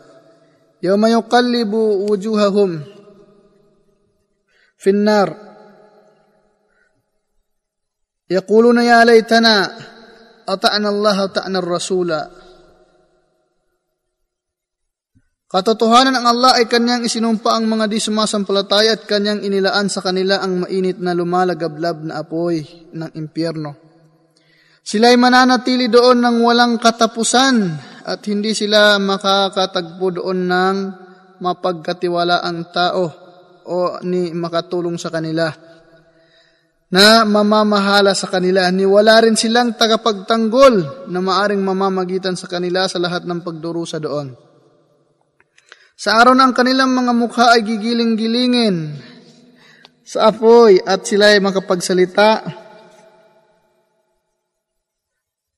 Yawma 0.80 1.10
yuqallibu 1.10 2.06
wujuhahum 2.06 2.80
fi 4.78 4.90
النار 4.90 5.36
يقولون 8.30 8.78
يا 8.78 9.04
ليتنا 9.04 9.78
أطعنا 10.48 10.88
الله 10.88 11.22
وأطعنا 11.22 11.58
الرسول 11.58 12.20
Katotohanan 15.53 16.17
ang 16.17 16.25
Allah 16.25 16.57
ay 16.57 16.65
kanyang 16.65 17.05
isinumpa 17.05 17.53
ang 17.53 17.69
mga 17.69 17.85
di 17.85 18.01
sumasampalataya 18.01 18.97
at 18.97 19.05
kanyang 19.05 19.45
inilaan 19.45 19.85
sa 19.85 20.01
kanila 20.01 20.41
ang 20.41 20.65
mainit 20.65 20.97
na 20.97 21.13
lumalagablab 21.13 22.09
na 22.09 22.25
apoy 22.25 22.65
ng 22.89 23.13
impyerno. 23.13 23.77
Sila'y 24.81 25.13
mananatili 25.13 25.93
doon 25.93 26.25
ng 26.25 26.37
walang 26.41 26.81
katapusan 26.81 27.69
at 28.01 28.25
hindi 28.25 28.57
sila 28.57 28.97
makakatagpo 28.97 30.25
doon 30.25 30.39
ng 30.49 30.77
mapagkatiwala 31.37 32.41
ang 32.41 32.73
tao 32.73 33.05
o 33.69 34.01
ni 34.01 34.33
makatulong 34.33 34.97
sa 34.97 35.13
kanila 35.13 35.53
na 36.89 37.29
mamamahala 37.29 38.17
sa 38.17 38.25
kanila. 38.25 38.65
Ni 38.73 38.89
wala 38.89 39.21
rin 39.21 39.37
silang 39.37 39.77
tagapagtanggol 39.77 41.05
na 41.13 41.19
maaring 41.21 41.61
mamamagitan 41.61 42.33
sa 42.33 42.49
kanila 42.49 42.89
sa 42.89 42.97
lahat 42.97 43.21
ng 43.29 43.45
pagdurusa 43.45 44.01
doon. 44.01 44.42
Sa 45.93 46.17
araw 46.17 46.33
ang 46.33 46.57
kanilang 46.57 46.89
mga 46.89 47.13
mukha 47.13 47.53
ay 47.53 47.61
gigiling-gilingin 47.61 48.97
sa 50.01 50.33
apoy 50.33 50.81
at 50.81 51.05
sila 51.05 51.31
ay 51.31 51.39
makapagsalita. 51.39 52.29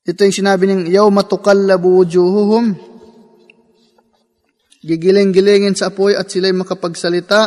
Ito 0.05 0.19
yung 0.21 0.35
sinabi 0.35 0.69
ng 0.69 0.81
yawma 0.91 1.25
tukallabu 1.25 2.03
wujuhuhum. 2.03 2.77
Gigiling-gilingin 4.85 5.73
sa 5.73 5.89
apoy 5.89 6.13
at 6.13 6.29
sila 6.29 6.51
ay 6.51 6.55
makapagsalita. 6.59 7.41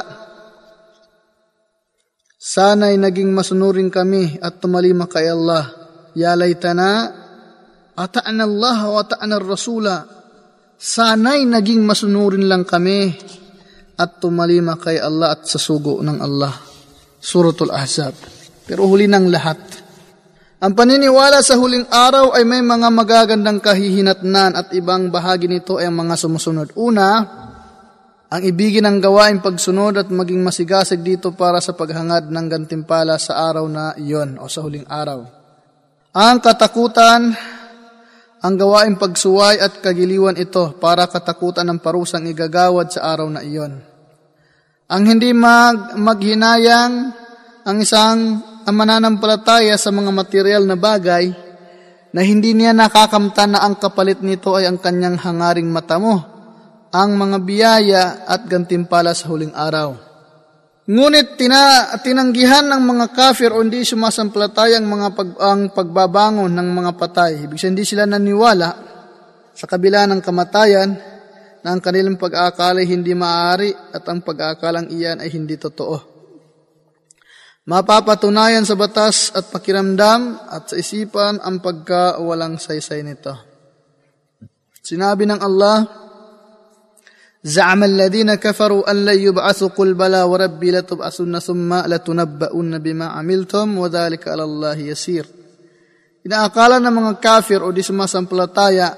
Sana'y 2.41 2.97
naging 2.97 3.31
masunurin 3.31 3.93
kami 3.93 4.41
at 4.41 4.59
tumalima 4.59 5.07
kay 5.07 5.29
Allah. 5.29 5.71
Ya 6.17 6.35
laytana, 6.35 7.15
ata'an 7.95 8.43
Allah 8.43 8.79
wa 8.91 8.99
ata'an 9.05 9.31
ar-rasula 9.39 10.18
sana'y 10.79 11.43
naging 11.43 11.83
masunurin 11.83 12.47
lang 12.47 12.63
kami 12.63 13.11
at 13.99 14.23
tumalima 14.23 14.79
kay 14.79 15.03
Allah 15.03 15.35
at 15.35 15.51
sa 15.51 15.59
sugo 15.59 15.99
ng 16.01 16.19
Allah. 16.23 16.55
Suratul 17.19 17.75
Ahzab. 17.75 18.15
Pero 18.63 18.87
huli 18.87 19.11
ng 19.11 19.27
lahat. 19.27 19.59
Ang 20.63 20.75
paniniwala 20.75 21.43
sa 21.43 21.59
huling 21.59 21.91
araw 21.91 22.35
ay 22.35 22.47
may 22.47 22.63
mga 22.63 22.89
magagandang 22.95 23.59
kahihinatnan 23.59 24.55
at 24.55 24.67
ibang 24.75 25.11
bahagi 25.11 25.51
nito 25.51 25.83
ay 25.83 25.91
ang 25.91 25.99
mga 25.99 26.15
sumusunod. 26.15 26.75
Una, 26.79 27.07
ang 28.29 28.43
ibigin 28.43 28.87
ng 28.87 28.99
gawain 29.03 29.39
pagsunod 29.43 29.99
at 29.99 30.09
maging 30.11 30.43
masigasig 30.43 31.03
dito 31.03 31.35
para 31.35 31.63
sa 31.63 31.75
paghangad 31.75 32.31
ng 32.31 32.47
gantimpala 32.51 33.19
sa 33.19 33.51
araw 33.51 33.67
na 33.67 33.95
iyon 33.99 34.39
o 34.39 34.47
sa 34.51 34.63
huling 34.63 34.87
araw. 34.87 35.27
Ang 36.13 36.37
katakutan 36.43 37.35
ang 38.39 38.55
gawain 38.55 38.95
pagsuway 38.95 39.59
at 39.59 39.83
kagiliwan 39.83 40.39
ito 40.39 40.79
para 40.79 41.11
katakutan 41.11 41.67
ng 41.67 41.83
parusang 41.83 42.23
igagawad 42.27 42.95
sa 42.95 43.11
araw 43.15 43.27
na 43.27 43.43
iyon. 43.43 43.83
Ang 44.89 45.03
hindi 45.05 45.35
mag, 45.35 45.99
maghinayang 45.99 46.95
ang 47.67 47.77
isang 47.83 48.41
mananampalataya 48.65 49.77
sa 49.77 49.93
mga 49.93 50.11
material 50.13 50.63
na 50.65 50.77
bagay 50.79 51.29
na 52.13 52.21
hindi 52.25 52.57
niya 52.57 52.73
nakakamtan 52.73 53.57
na 53.57 53.61
ang 53.65 53.77
kapalit 53.77 54.25
nito 54.25 54.57
ay 54.57 54.65
ang 54.65 54.81
kanyang 54.81 55.21
hangaring 55.21 55.69
mata 55.69 56.01
mo, 56.01 56.17
ang 56.89 57.21
mga 57.21 57.39
biyaya 57.45 58.05
at 58.25 58.49
gantimpala 58.49 59.13
sa 59.13 59.29
huling 59.29 59.53
araw. 59.53 60.08
Ngunit 60.89 61.37
tina, 61.37 61.93
tinanggihan 62.01 62.65
ng 62.65 62.81
mga 62.81 63.07
kafir 63.13 63.53
o 63.53 63.61
hindi 63.61 63.85
sumasampalataya 63.85 64.81
ang, 64.81 64.89
mga 64.89 65.09
pag, 65.13 65.31
ang 65.37 65.63
pagbabangon 65.77 66.49
ng 66.49 66.69
mga 66.73 66.93
patay. 66.97 67.45
Ibig 67.45 67.61
sabihin, 67.61 67.73
hindi 67.77 67.85
sila 67.85 68.09
naniwala 68.09 68.71
sa 69.53 69.69
kabila 69.69 70.09
ng 70.09 70.25
kamatayan 70.25 70.91
na 71.61 71.69
ang 71.77 71.85
kanilang 71.85 72.17
pag-aakala 72.17 72.81
hindi 72.81 73.13
maaari 73.13 73.69
at 73.69 74.01
ang 74.09 74.25
pag-aakalang 74.25 74.89
iyan 74.89 75.21
ay 75.21 75.29
hindi 75.29 75.61
totoo. 75.61 76.17
Mapapatunayan 77.69 78.65
sa 78.65 78.73
batas 78.73 79.29
at 79.37 79.53
pakiramdam 79.53 80.41
at 80.49 80.73
sa 80.73 80.75
isipan 80.81 81.37
ang 81.45 81.61
pagkawalang 81.61 82.57
saysay 82.57 83.05
nito. 83.05 83.37
Sinabi 84.81 85.29
ng 85.29 85.37
Allah, 85.37 86.08
زعم 87.48 87.84
الذين 87.84 88.36
كفروا 88.36 88.92
أن 88.92 89.06
لن 89.06 89.20
يبعثوا 89.20 89.70
قل 89.76 89.94
بلى 89.94 90.22
وربي 90.24 90.72
لتبعثن 90.72 91.40
ثم 91.40 91.74
لتنبؤن 91.74 92.72
بما 92.80 93.06
عملتم 93.06 93.78
وذلك 93.78 94.28
على 94.28 94.44
الله 94.44 94.78
يسير 94.78 95.26
Inaakala 96.24 96.80
ng 96.80 96.96
mga 97.04 97.14
kafir 97.20 97.60
o 97.60 97.68
di 97.76 97.84
sumasampalataya 97.84 98.96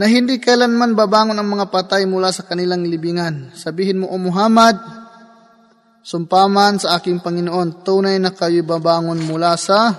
na 0.00 0.08
hindi 0.08 0.40
kailanman 0.40 0.96
babangon 0.96 1.36
ang 1.36 1.44
mga 1.44 1.68
patay 1.68 2.08
mula 2.08 2.32
sa 2.32 2.48
kanilang 2.48 2.80
libingan. 2.88 3.52
Sabihin 3.52 4.00
mo, 4.00 4.08
O 4.08 4.16
Muhammad, 4.16 4.80
sumpaman 6.00 6.80
sa 6.80 6.96
aking 6.96 7.20
Panginoon, 7.20 7.84
tunay 7.84 8.16
na 8.16 8.32
kayo 8.32 8.64
babangon 8.64 9.20
mula 9.20 9.52
sa 9.60 9.92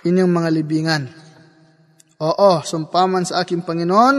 inyong 0.00 0.32
mga 0.32 0.48
libingan. 0.48 1.02
Oo, 2.24 2.64
sumpaman 2.64 3.28
sa 3.28 3.44
aking 3.44 3.68
Panginoon, 3.68 4.16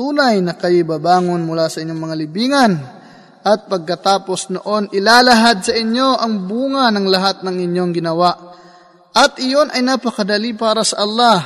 tunay 0.00 0.40
na 0.40 0.56
kayo 0.56 0.80
babangon 0.88 1.44
mula 1.44 1.68
sa 1.68 1.84
inyong 1.84 2.00
mga 2.00 2.16
libingan 2.16 2.72
at 3.44 3.68
pagkatapos 3.68 4.48
noon 4.56 4.88
ilalahad 4.96 5.60
sa 5.60 5.76
inyo 5.76 6.16
ang 6.16 6.48
bunga 6.48 6.88
ng 6.88 7.04
lahat 7.04 7.44
ng 7.44 7.68
inyong 7.68 7.92
ginawa. 7.92 8.32
At 9.12 9.36
iyon 9.36 9.68
ay 9.68 9.84
napakadali 9.84 10.56
para 10.56 10.80
sa 10.88 11.04
Allah 11.04 11.36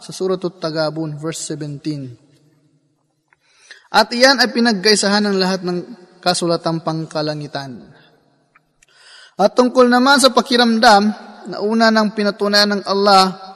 sa 0.00 0.16
Surat 0.16 0.40
Tagabun 0.40 1.20
verse 1.20 1.52
17. 1.52 3.92
At 3.92 4.08
iyan 4.16 4.40
ay 4.40 4.48
pinaggaysahan 4.48 5.28
ng 5.28 5.36
lahat 5.36 5.60
ng 5.60 5.78
kasulatang 6.24 6.80
pangkalangitan. 6.80 7.84
At 9.36 9.52
tungkol 9.52 9.92
naman 9.92 10.24
sa 10.24 10.32
pakiramdam, 10.32 11.28
na 11.48 11.64
una 11.64 11.88
ng 11.88 12.12
pinatunayan 12.12 12.78
ng 12.78 12.82
Allah 12.84 13.49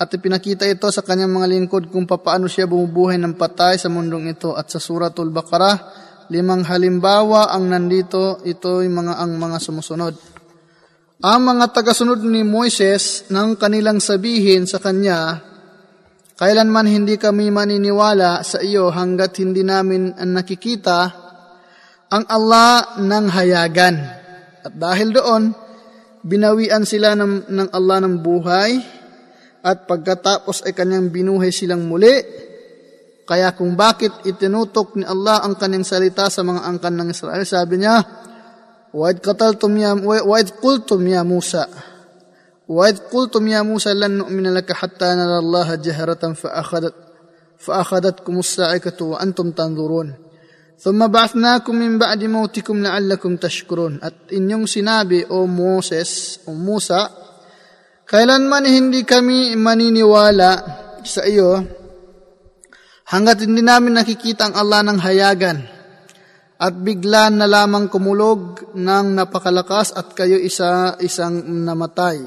at 0.00 0.08
ipinakita 0.08 0.64
ito 0.64 0.88
sa 0.88 1.04
kanyang 1.04 1.28
mga 1.36 1.46
lingkod 1.52 1.92
kung 1.92 2.08
papaano 2.08 2.48
siya 2.48 2.64
bumubuhay 2.64 3.20
ng 3.20 3.36
patay 3.36 3.76
sa 3.76 3.92
mundong 3.92 4.32
ito. 4.32 4.56
At 4.56 4.72
sa 4.72 4.80
Suratul 4.80 5.28
Baqarah, 5.28 5.76
limang 6.32 6.64
halimbawa 6.64 7.52
ang 7.52 7.68
nandito, 7.68 8.40
ito 8.48 8.80
yung 8.80 8.96
mga 8.96 9.20
ang 9.20 9.36
mga 9.36 9.60
sumusunod. 9.60 10.14
Ang 11.20 11.40
mga 11.44 11.64
tagasunod 11.76 12.24
ni 12.24 12.40
Moises 12.48 13.28
nang 13.28 13.60
kanilang 13.60 14.00
sabihin 14.00 14.64
sa 14.64 14.80
kanya, 14.80 15.36
kailanman 16.40 16.88
hindi 16.88 17.20
kami 17.20 17.52
maniniwala 17.52 18.40
sa 18.40 18.64
iyo 18.64 18.88
hanggat 18.88 19.36
hindi 19.36 19.60
namin 19.60 20.16
nakikita 20.16 21.12
ang 22.08 22.24
Allah 22.24 22.96
ng 23.04 23.24
hayagan. 23.36 23.96
At 24.64 24.72
dahil 24.72 25.12
doon, 25.12 25.52
binawian 26.24 26.88
sila 26.88 27.12
ng, 27.12 27.52
ng 27.52 27.68
Allah 27.68 28.00
ng 28.00 28.16
buhay 28.24 28.99
at 29.60 29.84
pagkatapos 29.84 30.64
ay 30.64 30.72
kanyang 30.72 31.12
binuhay 31.12 31.52
silang 31.52 31.84
muli. 31.84 32.12
Kaya 33.28 33.54
kung 33.54 33.78
bakit 33.78 34.26
itinutok 34.26 34.98
ni 34.98 35.06
Allah 35.06 35.46
ang 35.46 35.54
kanyang 35.54 35.86
salita 35.86 36.26
sa 36.26 36.42
mga 36.42 36.66
angkan 36.66 36.94
ng 36.98 37.08
Israel, 37.14 37.44
sabi 37.46 37.78
niya, 37.78 38.02
Wa'id 38.90 39.22
qataltum 39.22 39.78
ya 39.78 39.94
wa'id 39.94 40.58
qultum 40.58 41.06
ya 41.06 41.22
Musa 41.22 41.62
wa'id 42.70 43.10
qultum 43.10 43.50
ya 43.50 43.66
Musa 43.66 43.90
lan 43.90 44.22
nu'mina 44.22 44.54
laka 44.54 44.78
hatta 44.78 45.18
nara 45.18 45.42
Allah 45.42 45.74
jahratan 45.74 46.38
fa 46.38 46.54
akhadat 46.62 46.94
fa 47.58 47.82
sa'ikatu 47.82 49.12
wa 49.12 49.16
antum 49.18 49.50
tanzurun. 49.50 50.14
Thumma 50.80 51.12
ba'athnakum 51.12 51.76
min 51.76 52.00
ba'di 52.00 52.24
mautikum 52.24 52.80
la'allakum 52.80 53.36
tashkurun. 53.36 54.00
At 54.00 54.32
inyong 54.32 54.64
sinabi, 54.64 55.28
O 55.28 55.44
Moses, 55.44 56.40
O 56.48 56.56
Musa, 56.56 57.04
kailanman 58.10 58.66
hindi 58.66 59.06
kami 59.06 59.54
maniniwala 59.54 60.50
sa 61.06 61.22
iyo 61.22 61.62
hanggat 63.06 63.46
hindi 63.46 63.62
namin 63.62 63.94
nakikita 63.94 64.50
ang 64.50 64.54
Allah 64.58 64.82
ng 64.82 64.98
hayagan 64.98 65.58
at 66.60 66.74
bigla 66.74 67.30
na 67.30 67.46
lamang 67.46 67.86
kumulog 67.86 68.74
ng 68.74 69.06
napakalakas 69.14 69.96
at 69.96 70.12
kayo 70.12 70.36
isa 70.36 70.98
isang 71.00 71.40
namatay. 71.64 72.20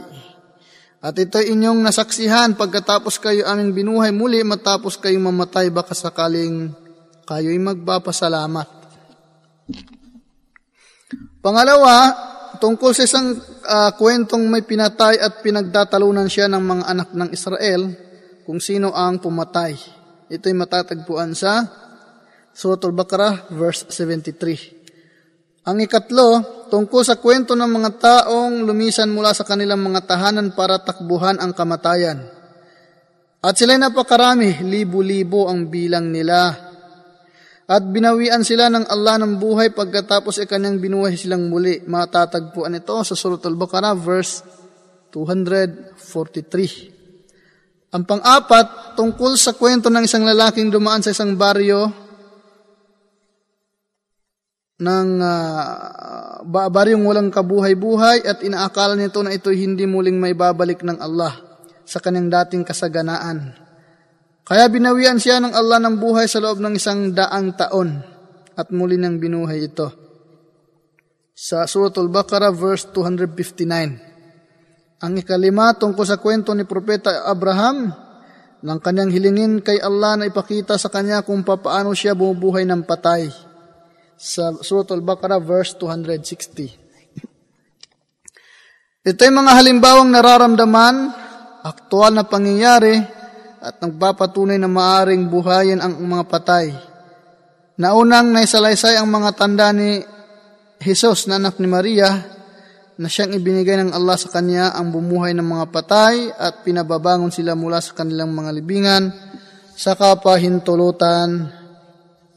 At 1.03 1.19
ito 1.19 1.37
inyong 1.37 1.83
nasaksihan 1.83 2.57
pagkatapos 2.57 3.21
kayo 3.21 3.45
aming 3.45 3.75
binuhay 3.75 4.09
muli 4.09 4.41
matapos 4.41 4.97
kayong 4.97 5.29
mamatay 5.29 5.69
baka 5.69 5.93
sakaling 5.93 6.73
kayo'y 7.27 7.59
magpapasalamat. 7.59 8.65
Pangalawa, 11.43 11.95
tungkol 12.63 12.95
sa 12.95 13.03
isang 13.03 13.35
uh, 13.67 13.91
kwentong 13.99 14.47
may 14.47 14.63
pinatay 14.63 15.19
at 15.19 15.43
pinagdatalunan 15.43 16.31
siya 16.31 16.47
ng 16.47 16.63
mga 16.63 16.83
anak 16.87 17.09
ng 17.11 17.29
Israel 17.35 17.91
kung 18.47 18.63
sino 18.63 18.95
ang 18.95 19.19
pumatay. 19.19 19.75
Ito'y 20.31 20.55
matatagpuan 20.55 21.35
sa 21.35 21.67
Suratul 22.55 22.95
Baqarah, 22.95 23.51
verse 23.51 23.91
73. 23.91 25.67
Ang 25.67 25.77
ikatlo, 25.83 26.63
tungkol 26.71 27.03
sa 27.03 27.19
kwento 27.19 27.51
ng 27.51 27.67
mga 27.67 27.91
taong 27.99 28.63
lumisan 28.63 29.11
mula 29.11 29.35
sa 29.35 29.43
kanilang 29.43 29.83
mga 29.83 30.07
tahanan 30.07 30.55
para 30.55 30.79
takbuhan 30.79 31.43
ang 31.43 31.51
kamatayan. 31.51 32.23
At 33.43 33.59
sila'y 33.59 33.75
napakarami, 33.75 34.63
libo-libo 34.63 35.51
ang 35.51 35.67
bilang 35.67 36.07
nila. 36.07 36.71
At 37.63 37.87
binawian 37.87 38.43
sila 38.43 38.67
ng 38.67 38.91
Allah 38.91 39.23
ng 39.23 39.39
buhay 39.39 39.71
pagkatapos 39.71 40.43
ay 40.43 40.51
kanyang 40.51 40.83
binuhay 40.83 41.15
silang 41.15 41.47
muli. 41.47 41.79
Matatagpuan 41.87 42.75
ito 42.75 42.91
sa 43.07 43.15
Suratul 43.15 43.55
Baqarah, 43.55 43.95
verse 43.95 44.43
243. 45.15 47.95
Ang 47.95 48.03
pang-apat, 48.03 48.99
tungkol 48.99 49.39
sa 49.39 49.55
kwento 49.55 49.87
ng 49.87 50.03
isang 50.03 50.27
lalaking 50.27 50.67
dumaan 50.73 51.05
sa 51.05 51.13
isang 51.15 51.39
baryo 51.39 51.87
ng 54.83 55.09
uh, 55.23 56.43
baryong 56.43 57.07
walang 57.07 57.31
kabuhay-buhay 57.31 58.27
at 58.27 58.43
inaakala 58.43 58.99
nito 58.99 59.23
na 59.23 59.31
ito 59.31 59.47
hindi 59.53 59.85
muling 59.87 60.19
may 60.19 60.35
babalik 60.35 60.83
ng 60.83 60.99
Allah 60.99 61.39
sa 61.87 62.03
kanyang 62.03 62.27
dating 62.27 62.67
kasaganaan. 62.67 63.62
Kaya 64.43 64.67
binawian 64.67 65.23
siya 65.23 65.39
ng 65.39 65.55
Allah 65.55 65.79
ng 65.79 66.03
buhay 66.03 66.27
sa 66.27 66.43
loob 66.43 66.59
ng 66.59 66.75
isang 66.75 67.15
daang 67.15 67.55
taon 67.55 68.03
at 68.59 68.67
muli 68.75 68.99
nang 68.99 69.15
binuhay 69.15 69.71
ito. 69.71 69.87
Sa 71.31 71.63
Suratul 71.63 72.11
Baqarah 72.11 72.51
verse 72.51 72.91
259. 72.91 74.99
Ang 75.03 75.19
ikalima 75.19 75.75
tungkol 75.79 76.03
sa 76.03 76.19
kwento 76.19 76.51
ni 76.51 76.67
Propeta 76.67 77.23
Abraham 77.23 77.87
nang 78.63 78.79
kanyang 78.83 79.11
hilingin 79.15 79.63
kay 79.63 79.79
Allah 79.79 80.19
na 80.19 80.27
ipakita 80.27 80.75
sa 80.75 80.91
kanya 80.91 81.23
kung 81.23 81.43
papaano 81.43 81.95
siya 81.95 82.15
bumubuhay 82.15 82.67
ng 82.67 82.83
patay 82.83 83.31
sa 84.19 84.51
Surah 84.59 84.91
Al-Baqarah 84.91 85.39
verse 85.39 85.79
260. 85.79 86.83
Ito 89.03 89.19
ay 89.19 89.35
mga 89.35 89.51
halimbawang 89.59 90.15
nararamdaman, 90.15 90.95
aktual 91.63 92.11
na 92.15 92.23
pangyayari 92.23 93.22
at 93.63 93.79
nagpapatunay 93.79 94.59
na 94.59 94.67
maaring 94.67 95.31
buhayin 95.31 95.79
ang 95.79 95.95
mga 96.03 96.27
patay. 96.27 96.75
Naunang 97.79 98.35
naisalaysay 98.35 98.99
ang 98.99 99.07
mga 99.07 99.31
tanda 99.39 99.71
ni 99.71 100.03
Jesus 100.83 101.31
na 101.31 101.39
anak 101.39 101.55
ni 101.63 101.71
Maria 101.71 102.11
na 102.99 103.07
siyang 103.07 103.33
ibinigay 103.33 103.79
ng 103.79 103.95
Allah 103.95 104.19
sa 104.19 104.29
kanya 104.29 104.75
ang 104.75 104.91
bumuhay 104.91 105.31
ng 105.31 105.47
mga 105.47 105.65
patay 105.71 106.27
at 106.35 106.61
pinababangon 106.67 107.31
sila 107.31 107.55
mula 107.55 107.79
sa 107.79 107.95
kanilang 107.95 108.35
mga 108.35 108.51
libingan 108.51 109.03
sa 109.73 109.95
kapahintulutan 109.95 111.49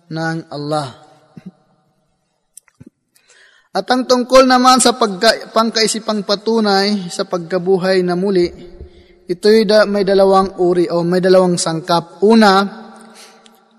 ng 0.07 0.37
Allah. 0.49 1.05
At 3.77 3.85
ang 3.93 4.09
tungkol 4.09 4.49
naman 4.49 4.81
sa 4.81 4.97
pagka, 4.97 5.53
pangkaisipang 5.53 6.25
patunay 6.25 7.13
sa 7.13 7.29
pagkabuhay 7.29 8.01
na 8.01 8.17
muli, 8.17 8.49
ito'y 9.27 9.67
da, 9.67 9.85
may 9.85 10.07
dalawang 10.07 10.59
uri 10.63 10.87
o 10.91 11.03
may 11.03 11.23
dalawang 11.23 11.59
sangkap. 11.59 12.23
Una, 12.23 12.55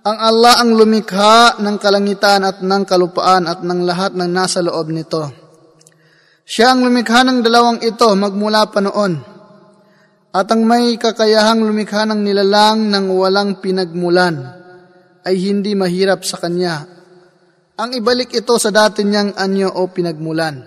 ang 0.04 0.18
Allah 0.20 0.64
ang 0.64 0.76
lumikha 0.76 1.60
ng 1.60 1.76
kalangitan 1.80 2.48
at 2.48 2.64
ng 2.64 2.84
kalupaan 2.88 3.48
at 3.48 3.64
ng 3.64 3.82
lahat 3.84 4.16
ng 4.16 4.30
nasa 4.32 4.64
loob 4.64 4.88
nito. 4.92 5.24
Siya 6.48 6.72
ang 6.72 6.88
lumikha 6.88 7.28
ng 7.28 7.44
dalawang 7.44 7.84
ito 7.84 8.08
magmula 8.16 8.72
pa 8.72 8.80
noon. 8.80 9.14
At 10.32 10.48
ang 10.54 10.64
may 10.64 10.96
kakayahang 10.96 11.64
lumikha 11.64 12.08
ng 12.08 12.24
nilalang 12.24 12.88
ng 12.88 13.06
walang 13.12 13.60
pinagmulan 13.60 14.36
ay 15.28 15.36
hindi 15.36 15.76
mahirap 15.76 16.24
sa 16.24 16.40
kanya 16.40 16.98
ang 17.78 17.94
ibalik 17.94 18.34
ito 18.34 18.58
sa 18.58 18.74
dati 18.74 19.06
niyang 19.06 19.38
anyo 19.38 19.70
o 19.70 19.86
pinagmulan. 19.94 20.66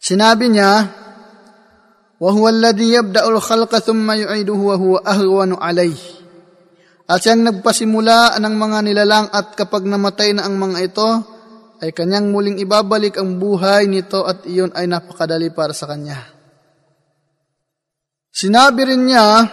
Sinabi 0.00 0.48
niya, 0.48 0.72
وَهُوَ 2.21 2.45
الَّذِي 2.49 2.87
يَبْدَأُ 2.97 3.23
الْخَلْقَ 3.29 3.71
ثُمَّ 3.77 4.07
يُعِيدُهُ 4.09 4.57
وَهُوَ 4.57 4.93
أَهْوَنُ 5.05 5.51
عَلَيْهِ 5.61 6.01
At 7.07 7.21
siyang 7.23 7.45
nagpasimula 7.45 8.35
ng 8.41 8.53
mga 8.57 8.77
nilalang 8.83 9.27
at 9.29 9.53
kapag 9.53 9.85
namatay 9.85 10.33
na 10.33 10.49
ang 10.49 10.57
mga 10.57 10.77
ito, 10.81 11.09
ay 11.77 11.93
kanyang 11.93 12.33
muling 12.33 12.57
ibabalik 12.57 13.21
ang 13.21 13.37
buhay 13.37 13.85
nito 13.85 14.25
at 14.25 14.43
iyon 14.49 14.73
ay 14.73 14.89
napakadali 14.89 15.53
para 15.53 15.77
sa 15.77 15.85
kanya. 15.85 16.17
Sinabi 18.33 18.81
rin 18.85 19.07
niya, 19.07 19.45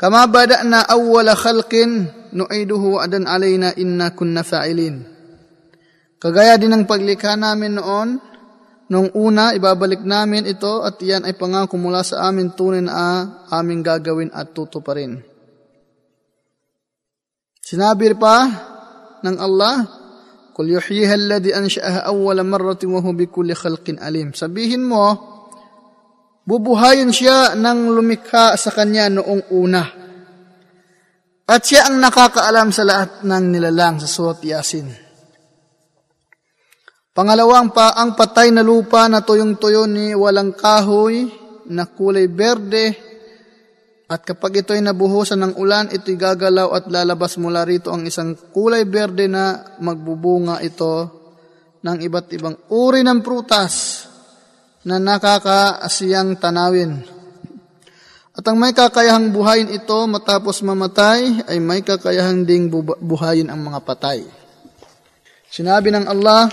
Kama 0.00 0.24
bada 0.32 0.64
na 0.64 0.80
awwala 0.80 1.36
khalqin 1.36 2.08
nu'iduhu 2.32 2.96
wa'dan 2.96 3.28
alayna 3.28 3.76
inna 3.76 4.16
kunna 4.16 4.40
fa'ilin. 4.40 4.96
Kagaya 6.16 6.56
din 6.56 6.72
ng 6.72 6.88
paglikha 6.88 7.36
namin 7.36 7.76
noon, 7.76 8.16
nung 8.89 9.09
una 9.17 9.53
ibabalik 9.57 10.05
namin 10.05 10.45
ito 10.45 10.85
at 10.85 11.01
iyan 11.01 11.25
ay 11.25 11.33
pangako 11.33 11.77
mula 11.81 12.05
sa 12.05 12.29
amin 12.29 12.53
tunay 12.53 12.85
na 12.85 13.25
aming 13.49 13.81
gagawin 13.81 14.29
at 14.29 14.53
tutuparin. 14.53 15.21
Sinabi 17.65 18.13
pa 18.13 18.45
ng 19.25 19.37
Allah, 19.41 20.05
Kul 20.55 20.71
yuhyiha 20.71 21.19
alladhi 21.19 21.51
ansha'aha 21.51 22.07
awwala 22.07 22.45
marratin 22.45 22.87
wa 22.93 23.03
huwa 23.03 23.11
bikulli 23.11 23.51
khalqin 23.51 23.99
alim. 23.99 24.31
Sabihin 24.31 24.87
mo, 24.87 25.03
bubuhayin 26.47 27.11
siya 27.11 27.59
ng 27.59 27.91
lumikha 27.91 28.55
sa 28.55 28.71
kanya 28.71 29.11
noong 29.11 29.51
una. 29.51 29.83
At 31.43 31.61
siya 31.67 31.91
ang 31.91 31.99
nakakaalam 31.99 32.71
sa 32.71 32.87
lahat 32.87 33.27
ng 33.27 33.45
nilalang 33.51 33.99
sa 33.99 34.07
suot 34.07 34.39
Yasin. 34.47 35.04
Pangalawang 37.15 37.71
pa, 37.71 37.95
ang 37.95 38.11
patay 38.11 38.51
na 38.51 38.59
lupa 38.59 39.07
na 39.07 39.23
tuyong-tuyo 39.23 39.87
ni 39.87 40.11
walang 40.11 40.51
kahoy 40.51 41.31
na 41.71 41.87
kulay 41.87 42.27
berde 42.27 43.15
at 44.05 44.21
kapag 44.21 44.61
ito 44.61 44.69
ay 44.77 44.85
nabuhusan 44.85 45.41
ng 45.41 45.53
ulan, 45.57 45.89
ito'y 45.89 46.13
gagalaw 46.13 46.77
at 46.77 46.85
lalabas 46.93 47.41
mula 47.41 47.65
rito 47.65 47.89
ang 47.89 48.05
isang 48.05 48.37
kulay 48.53 48.85
berde 48.85 49.25
na 49.25 49.73
magbubunga 49.81 50.61
ito 50.61 51.09
ng 51.81 51.97
iba't 52.05 52.27
ibang 52.37 52.53
uri 52.69 53.01
ng 53.01 53.25
prutas 53.25 54.05
na 54.85 55.01
nakakaasiyang 55.01 56.37
tanawin. 56.37 57.01
At 58.35 58.45
ang 58.45 58.61
may 58.61 58.77
kakayahang 58.77 59.33
buhayin 59.33 59.73
ito 59.73 60.05
matapos 60.05 60.61
mamatay 60.61 61.49
ay 61.49 61.57
may 61.57 61.81
kakayahang 61.81 62.45
ding 62.45 62.69
buhayin 63.01 63.49
ang 63.49 63.63
mga 63.63 63.81
patay. 63.81 64.21
Sinabi 65.49 65.89
ng 65.89 66.05
Allah, 66.05 66.51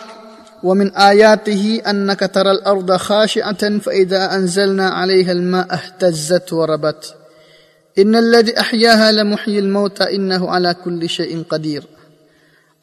ومن 0.64 0.96
آياته 0.96 1.82
أنك 1.90 2.20
ترى 2.34 2.52
الأرض 2.52 2.90
خاشعة 2.92 3.80
فإذا 3.80 4.36
أنزلنا 4.36 4.90
عليها 4.90 5.32
الماء 5.32 5.68
اهتزت 5.74 6.54
وربت 6.54 7.16
إن 7.98 8.16
الذي 8.16 8.60
أحياها 8.60 9.12
لمحيي 9.12 9.60
الموتى 9.60 10.16
إنه 10.16 10.50
على 10.50 10.74
كل 10.74 11.10
شيء 11.10 11.44
قدير 11.50 11.84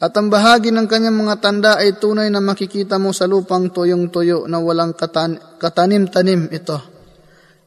At 0.05 0.13
ang 0.21 0.29
bahagi 0.29 0.69
ng 0.69 0.85
kanyang 0.85 1.17
mga 1.17 1.41
tanda 1.41 1.81
ay 1.81 1.97
tunay 1.97 2.29
na 2.29 2.43
makikita 2.43 3.01
mo 3.01 3.17
sa 3.17 3.25
lupang 3.25 3.73
tuyong-tuyo 3.73 4.45
na 4.51 4.61
walang 4.61 4.93
katan- 4.93 5.57
katanim-tanim 5.57 6.51
ito. 6.53 6.77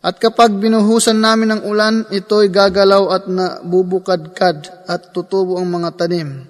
At 0.05 0.21
kapag 0.21 0.53
binuhusan 0.61 1.17
namin 1.17 1.57
ng 1.57 1.61
ulan, 1.65 2.05
ito'y 2.13 2.53
gagalaw 2.53 3.09
at 3.09 3.25
nabubukadkad 3.25 4.85
at 4.85 5.09
tutubo 5.15 5.57
ang 5.57 5.65
mga 5.65 5.89
tanim. 5.97 6.45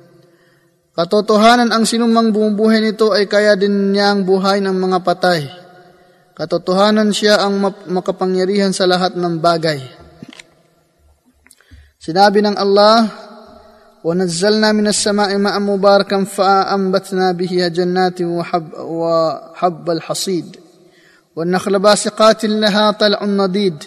Katotohanan 0.98 1.70
ang 1.70 1.86
sinumang 1.86 2.34
bumubuhay 2.34 2.82
nito 2.82 3.13
ay 3.13 3.30
kaya 3.30 3.54
din 3.54 3.94
niya 3.94 4.13
ang 4.13 4.26
buhay 4.26 4.63
ng 4.66 4.74
mga 4.74 5.00
patay. 5.06 5.46
Katotohanan 6.34 7.13
siya 7.13 7.42
ang 7.42 7.62
makapangyarihan 7.90 8.74
sa 8.74 8.90
lahat 8.90 9.13
ng 9.13 9.38
bagay. 9.38 9.78
Sinabi 12.02 12.42
ng 12.42 12.56
Allah, 12.58 13.28
ونزلنا 14.08 14.72
من 14.72 14.88
السماء 14.88 15.38
ماء 15.38 15.60
مباركا 15.60 16.24
فأنبتنا 16.24 17.32
به 17.32 17.68
جنات 17.68 18.22
وحب, 18.22 18.74
وحب 18.74 19.90
الحصيد 19.90 20.56
والنخل 21.36 21.80
باسقات 21.80 22.46
لها 22.46 22.92
طلع 22.92 23.26
نضيد 23.26 23.84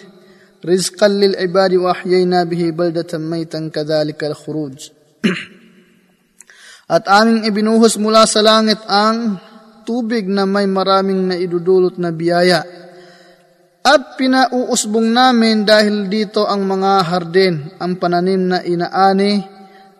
رزقا 0.65 1.07
للعباد 1.07 1.73
وأحيينا 1.73 2.43
به 2.43 2.69
بلدة 2.69 3.17
ميتا 3.17 3.69
كذلك 3.73 4.23
الخروج 4.23 4.89
at 6.86 7.10
aming 7.10 7.42
ibinuhos 7.50 7.98
mula 7.98 8.22
sa 8.30 8.46
langit 8.46 8.78
ang 8.86 9.42
tubig 9.82 10.30
na 10.30 10.46
may 10.46 10.70
maraming 10.70 11.26
naidudulot 11.26 11.98
na 11.98 12.14
biyaya. 12.14 12.62
At 13.82 14.14
pinauusbong 14.14 15.10
namin 15.10 15.66
dahil 15.66 16.06
dito 16.06 16.46
ang 16.46 16.62
mga 16.62 17.06
hardin, 17.06 17.54
ang 17.82 17.98
pananim 17.98 18.42
na 18.50 18.58
inaani 18.62 19.42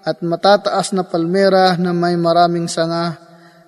at 0.07 0.22
matataas 0.22 0.94
na 0.94 1.03
palmera 1.03 1.75
na 1.75 1.90
may 1.90 2.14
maraming 2.14 2.70
sanga 2.70 3.18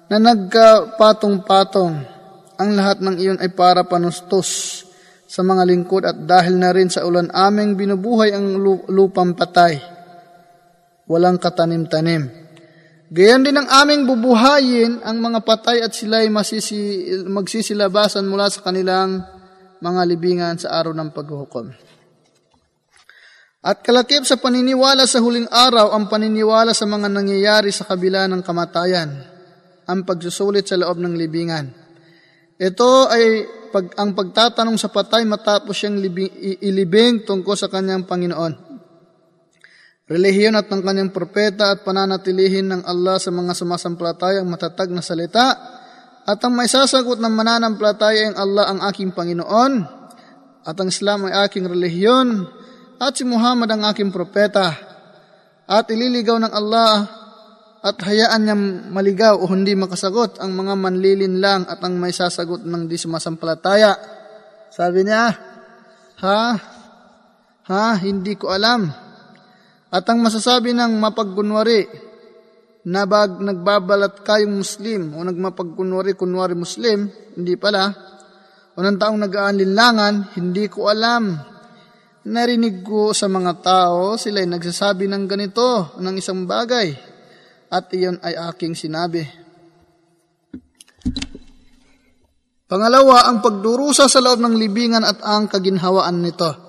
na 0.07 0.17
nagkapatong-patong. 0.23 1.95
Ang 2.59 2.71
lahat 2.75 3.03
ng 3.03 3.17
iyon 3.19 3.39
ay 3.43 3.51
para 3.51 3.83
panustos 3.83 4.83
sa 5.27 5.43
mga 5.43 5.67
lingkod 5.67 6.07
at 6.07 6.19
dahil 6.23 6.55
na 6.55 6.71
rin 6.71 6.87
sa 6.87 7.03
ulan 7.03 7.35
aming 7.35 7.75
binubuhay 7.75 8.31
ang 8.31 8.59
lupang 8.87 9.35
patay. 9.35 9.79
Walang 11.11 11.43
katanim-tanim 11.43 12.48
Gayon 13.09 13.41
din 13.41 13.57
ang 13.57 13.65
aming 13.65 14.05
bubuhayin 14.05 15.01
ang 15.01 15.17
mga 15.17 15.41
patay 15.41 15.81
at 15.81 15.97
sila'y 15.97 16.29
masisi, 16.29 17.09
magsisilabasan 17.25 18.29
mula 18.29 18.53
sa 18.53 18.61
kanilang 18.61 19.25
mga 19.81 20.03
libingan 20.05 20.61
sa 20.61 20.77
araw 20.77 20.93
ng 20.93 21.17
paghuhukom. 21.17 21.73
At 23.65 23.81
kalakip 23.81 24.29
sa 24.29 24.37
paniniwala 24.37 25.09
sa 25.09 25.25
huling 25.25 25.49
araw 25.49 25.97
ang 25.97 26.13
paniniwala 26.13 26.77
sa 26.77 26.85
mga 26.85 27.09
nangyayari 27.09 27.73
sa 27.73 27.89
kabila 27.89 28.29
ng 28.29 28.45
kamatayan, 28.45 29.09
ang 29.89 30.05
pagsusulit 30.05 30.69
sa 30.69 30.77
loob 30.77 31.01
ng 31.01 31.17
libingan. 31.17 31.73
Ito 32.61 33.09
ay 33.09 33.25
pag, 33.73 33.89
ang 33.97 34.13
pagtatanong 34.13 34.77
sa 34.77 34.93
patay 34.93 35.25
matapos 35.25 35.73
siyang 35.73 35.97
libing, 35.97 36.61
ilibing 36.61 37.25
tungkol 37.25 37.57
sa 37.57 37.73
kanyang 37.73 38.05
Panginoon 38.05 38.68
relihiyon 40.09 40.57
at 40.57 40.73
ng 40.73 40.81
kanyang 40.81 41.13
propeta 41.13 41.77
at 41.77 41.85
pananatilihin 41.85 42.73
ng 42.73 42.83
Allah 42.89 43.21
sa 43.21 43.29
mga 43.29 43.53
sumasampalatayang 43.53 44.49
matatag 44.49 44.89
na 44.89 45.05
salita 45.05 45.53
at 46.25 46.41
ang 46.41 46.57
may 46.57 46.69
sasagot 46.69 47.21
ng 47.21 47.33
mananampalataya 47.33 48.33
ang 48.33 48.37
Allah 48.41 48.65
ang 48.73 48.81
aking 48.89 49.13
Panginoon 49.13 49.73
at 50.65 50.77
ang 50.77 50.89
Islam 50.89 51.29
ay 51.29 51.45
aking 51.45 51.69
relihiyon 51.69 52.49
at 52.97 53.13
si 53.15 53.29
Muhammad 53.29 53.69
ang 53.69 53.85
aking 53.85 54.09
propeta 54.09 54.73
at 55.69 55.85
ililigaw 55.93 56.41
ng 56.41 56.53
Allah 56.57 57.05
at 57.79 57.97
hayaan 58.03 58.43
niya 58.43 58.57
maligaw 58.91 59.39
o 59.39 59.47
hindi 59.47 59.77
makasagot 59.79 60.43
ang 60.43 60.57
mga 60.57 60.75
manlilin 60.75 61.39
lang 61.39 61.63
at 61.69 61.79
ang 61.85 61.95
may 61.95 62.11
sasagot 62.11 62.67
ng 62.67 62.91
di 62.91 62.99
sumasampalataya. 62.99 63.95
Sabi 64.73 65.07
niya, 65.07 65.31
ha? 66.19 66.43
Ha? 67.71 67.85
Hindi 68.03 68.35
ko 68.35 68.51
alam. 68.51 69.08
At 69.89 70.05
ang 70.09 70.21
masasabi 70.21 70.77
ng 70.77 71.01
mapagkunwari 71.01 71.89
na 72.89 73.09
bag 73.09 73.41
nagbabalat 73.41 74.21
kayong 74.21 74.61
Muslim 74.61 75.17
o 75.17 75.25
nagmapagkunwari 75.25 76.13
kunwari 76.13 76.53
Muslim, 76.53 77.09
hindi 77.09 77.57
pala, 77.57 77.93
o 78.77 78.85
ng 78.85 79.01
taong 79.01 79.19
nag-aalinlangan, 79.29 80.37
hindi 80.37 80.69
ko 80.69 80.93
alam. 80.93 81.35
Narinig 82.29 82.85
ko 82.85 83.17
sa 83.17 83.27
mga 83.27 83.65
tao, 83.65 84.21
sila 84.21 84.45
ay 84.45 84.49
nagsasabi 84.49 85.09
ng 85.09 85.25
ganito, 85.25 85.97
ng 85.97 86.15
isang 86.21 86.45
bagay, 86.45 86.93
at 87.73 87.89
iyon 87.93 88.21
ay 88.21 88.37
aking 88.53 88.77
sinabi. 88.77 89.25
Pangalawa, 92.69 93.33
ang 93.33 93.41
pagdurusa 93.41 94.13
sa 94.13 94.21
loob 94.21 94.45
ng 94.45 94.53
libingan 94.61 95.01
at 95.01 95.25
ang 95.25 95.49
kaginhawaan 95.49 96.21
nito. 96.21 96.68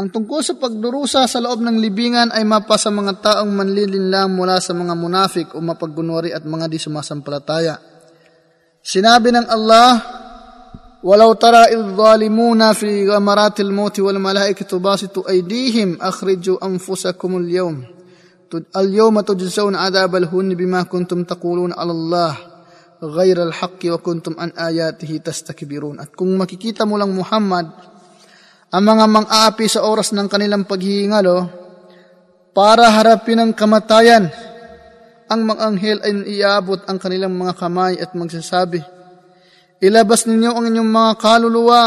Ang 0.00 0.08
tungkol 0.08 0.40
sa 0.40 0.56
pagdurusa 0.56 1.28
sa 1.28 1.38
loob 1.44 1.60
ng 1.60 1.76
libingan 1.76 2.32
ay 2.32 2.40
mapa 2.48 2.80
sa 2.80 2.88
mga 2.88 3.20
taong 3.20 3.52
manlilinlang 3.52 4.32
mula 4.32 4.56
sa 4.56 4.72
mga 4.72 4.96
munafik 4.96 5.52
o 5.52 5.60
mapaggunwari 5.60 6.32
at 6.32 6.40
mga 6.40 6.72
di 6.72 6.80
sumasampalataya. 6.80 7.76
Sinabi 8.80 9.28
ng 9.28 9.44
Allah, 9.44 10.20
ولو 11.02 11.32
ترى 11.32 11.56
إذ 11.56 11.96
ظالمون 11.96 12.72
في 12.72 13.08
غمرات 13.08 13.60
الموت 13.60 14.00
والملائكة 14.00 14.78
باسطوا 14.78 15.28
أيديهم 15.28 15.98
أخرجوا 16.00 16.66
أنفسكم 16.66 17.36
اليوم 17.36 17.84
اليوم 18.76 19.20
تجزون 19.20 19.74
عذاب 19.76 20.16
الهون 20.16 20.54
بما 20.54 20.82
كنتم 20.82 21.24
تقولون 21.24 21.72
على 21.72 21.90
الله 21.90 22.36
غير 23.02 23.42
الحق 23.42 23.80
وكنتم 23.86 24.34
عن 24.38 24.50
آياته 24.50 25.16
تستكبرون 25.24 26.00
At 26.00 26.12
kung 26.12 26.36
makikita 26.36 26.84
mo 26.84 27.00
lang 27.00 27.16
Muhammad 27.16 27.72
ang 28.73 28.83
mga 28.83 29.05
mang-aapi 29.05 29.65
sa 29.69 29.85
oras 29.85 30.13
ng 30.13 30.25
kanilang 30.25 30.65
paghihingalo 30.65 31.65
para 32.55 32.87
harapin 32.87 33.43
ang 33.43 33.51
kamatayan. 33.51 34.31
Ang 35.25 35.41
mga 35.49 35.61
anghel 35.65 35.97
ay 36.05 36.13
iabot 36.37 36.79
ang 36.85 37.01
kanilang 37.01 37.33
mga 37.33 37.57
kamay 37.57 37.97
at 37.97 38.13
magsasabi, 38.13 38.77
Ilabas 39.83 40.23
ninyo 40.23 40.55
ang 40.55 40.65
inyong 40.71 40.89
mga 40.89 41.11
kaluluwa. 41.19 41.81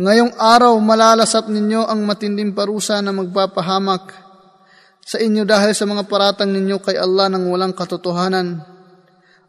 Ngayong 0.00 0.34
araw 0.40 0.72
malalasap 0.80 1.52
ninyo 1.52 1.84
ang 1.84 2.00
matinding 2.08 2.56
parusa 2.56 2.98
na 3.04 3.12
magpapahamak 3.12 4.08
sa 5.02 5.20
inyo 5.20 5.44
dahil 5.44 5.76
sa 5.76 5.84
mga 5.84 6.08
paratang 6.08 6.48
ninyo 6.48 6.80
kay 6.80 6.96
Allah 6.96 7.28
ng 7.28 7.50
walang 7.50 7.76
katotohanan. 7.76 8.62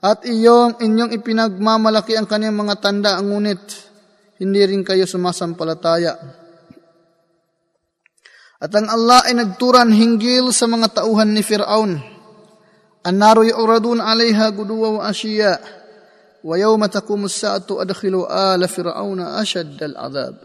At 0.04 0.28
iyong 0.28 0.84
inyong 0.84 1.16
ipinagmamalaki 1.16 2.20
ang 2.20 2.28
kanyang 2.28 2.60
mga 2.60 2.76
tanda, 2.84 3.16
ang 3.16 3.32
ngunit 3.32 3.62
hindi 4.40 4.62
rin 4.66 4.82
kayo 4.82 5.06
sumasampalataya. 5.06 6.14
At 8.64 8.72
ang 8.72 8.88
Allah 8.88 9.28
ay 9.28 9.36
nagturan 9.36 9.92
hinggil 9.92 10.56
sa 10.56 10.72
mga 10.72 11.04
tauhan 11.04 11.36
ni 11.36 11.44
Fir'aun. 11.44 12.00
Annaro 13.04 13.44
yu'radun 13.44 14.00
alaiha 14.00 14.48
guduwa 14.56 15.00
wa 15.00 15.02
ashiya. 15.12 15.60
Wa 16.44 16.56
yawma 16.56 16.88
taqumu 16.88 17.28
as-sa'atu 17.28 17.80
adkhilu 17.80 18.24
ala 18.28 18.68
fir'auna 18.68 19.40
ashad 19.40 19.80
al-'adab. 19.80 20.40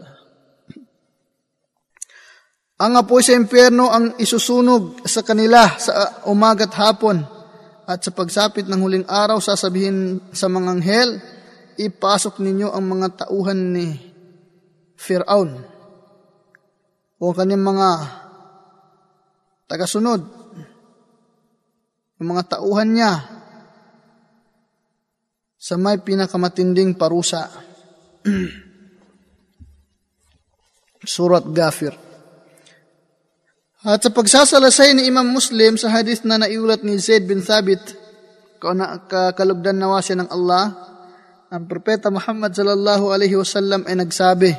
Ang 2.79 2.93
apoy 2.95 3.19
sa 3.19 3.35
impyerno 3.35 3.91
ang 3.91 4.15
isusunog 4.15 5.03
sa 5.03 5.19
kanila 5.27 5.67
sa 5.75 6.23
umaga't 6.31 6.71
hapon 6.79 7.19
at 7.83 7.99
sa 7.99 8.15
pagsapit 8.15 8.63
ng 8.71 8.79
huling 8.79 9.03
araw 9.11 9.43
sasabihin 9.43 10.31
sa 10.31 10.47
mga 10.47 10.67
anghel, 10.79 11.09
ipasok 11.79 12.43
ninyo 12.43 12.75
ang 12.75 12.83
mga 12.83 13.07
tauhan 13.25 13.71
ni 13.71 13.87
Firaun 14.99 15.55
o 17.19 17.31
kanyang 17.31 17.63
mga 17.63 17.89
tagasunod, 19.71 20.21
ang 22.19 22.27
mga 22.27 22.43
tauhan 22.59 22.89
niya 22.91 23.13
sa 25.59 25.75
may 25.75 25.99
pinakamatinding 25.99 26.95
parusa. 26.95 27.47
Surat 30.99 31.47
Gafir. 31.47 31.95
At 33.87 34.03
sa 34.03 34.11
pagsasalasay 34.11 34.91
ni 34.99 35.07
Imam 35.07 35.23
Muslim 35.23 35.79
sa 35.79 35.87
hadith 35.87 36.27
na 36.27 36.35
naiulat 36.35 36.83
ni 36.83 36.99
Zaid 36.99 37.23
bin 37.23 37.39
Thabit, 37.39 37.79
kalugdan 38.59 39.79
nawa 39.79 40.03
siya 40.03 40.19
ng 40.19 40.29
Allah, 40.31 40.63
ang 41.49 41.65
propeta 41.65 42.13
Muhammad 42.13 42.53
sallallahu 42.53 43.09
alaihi 43.09 43.37
wasallam 43.37 43.85
ay 43.89 43.97
nagsabi, 43.97 44.51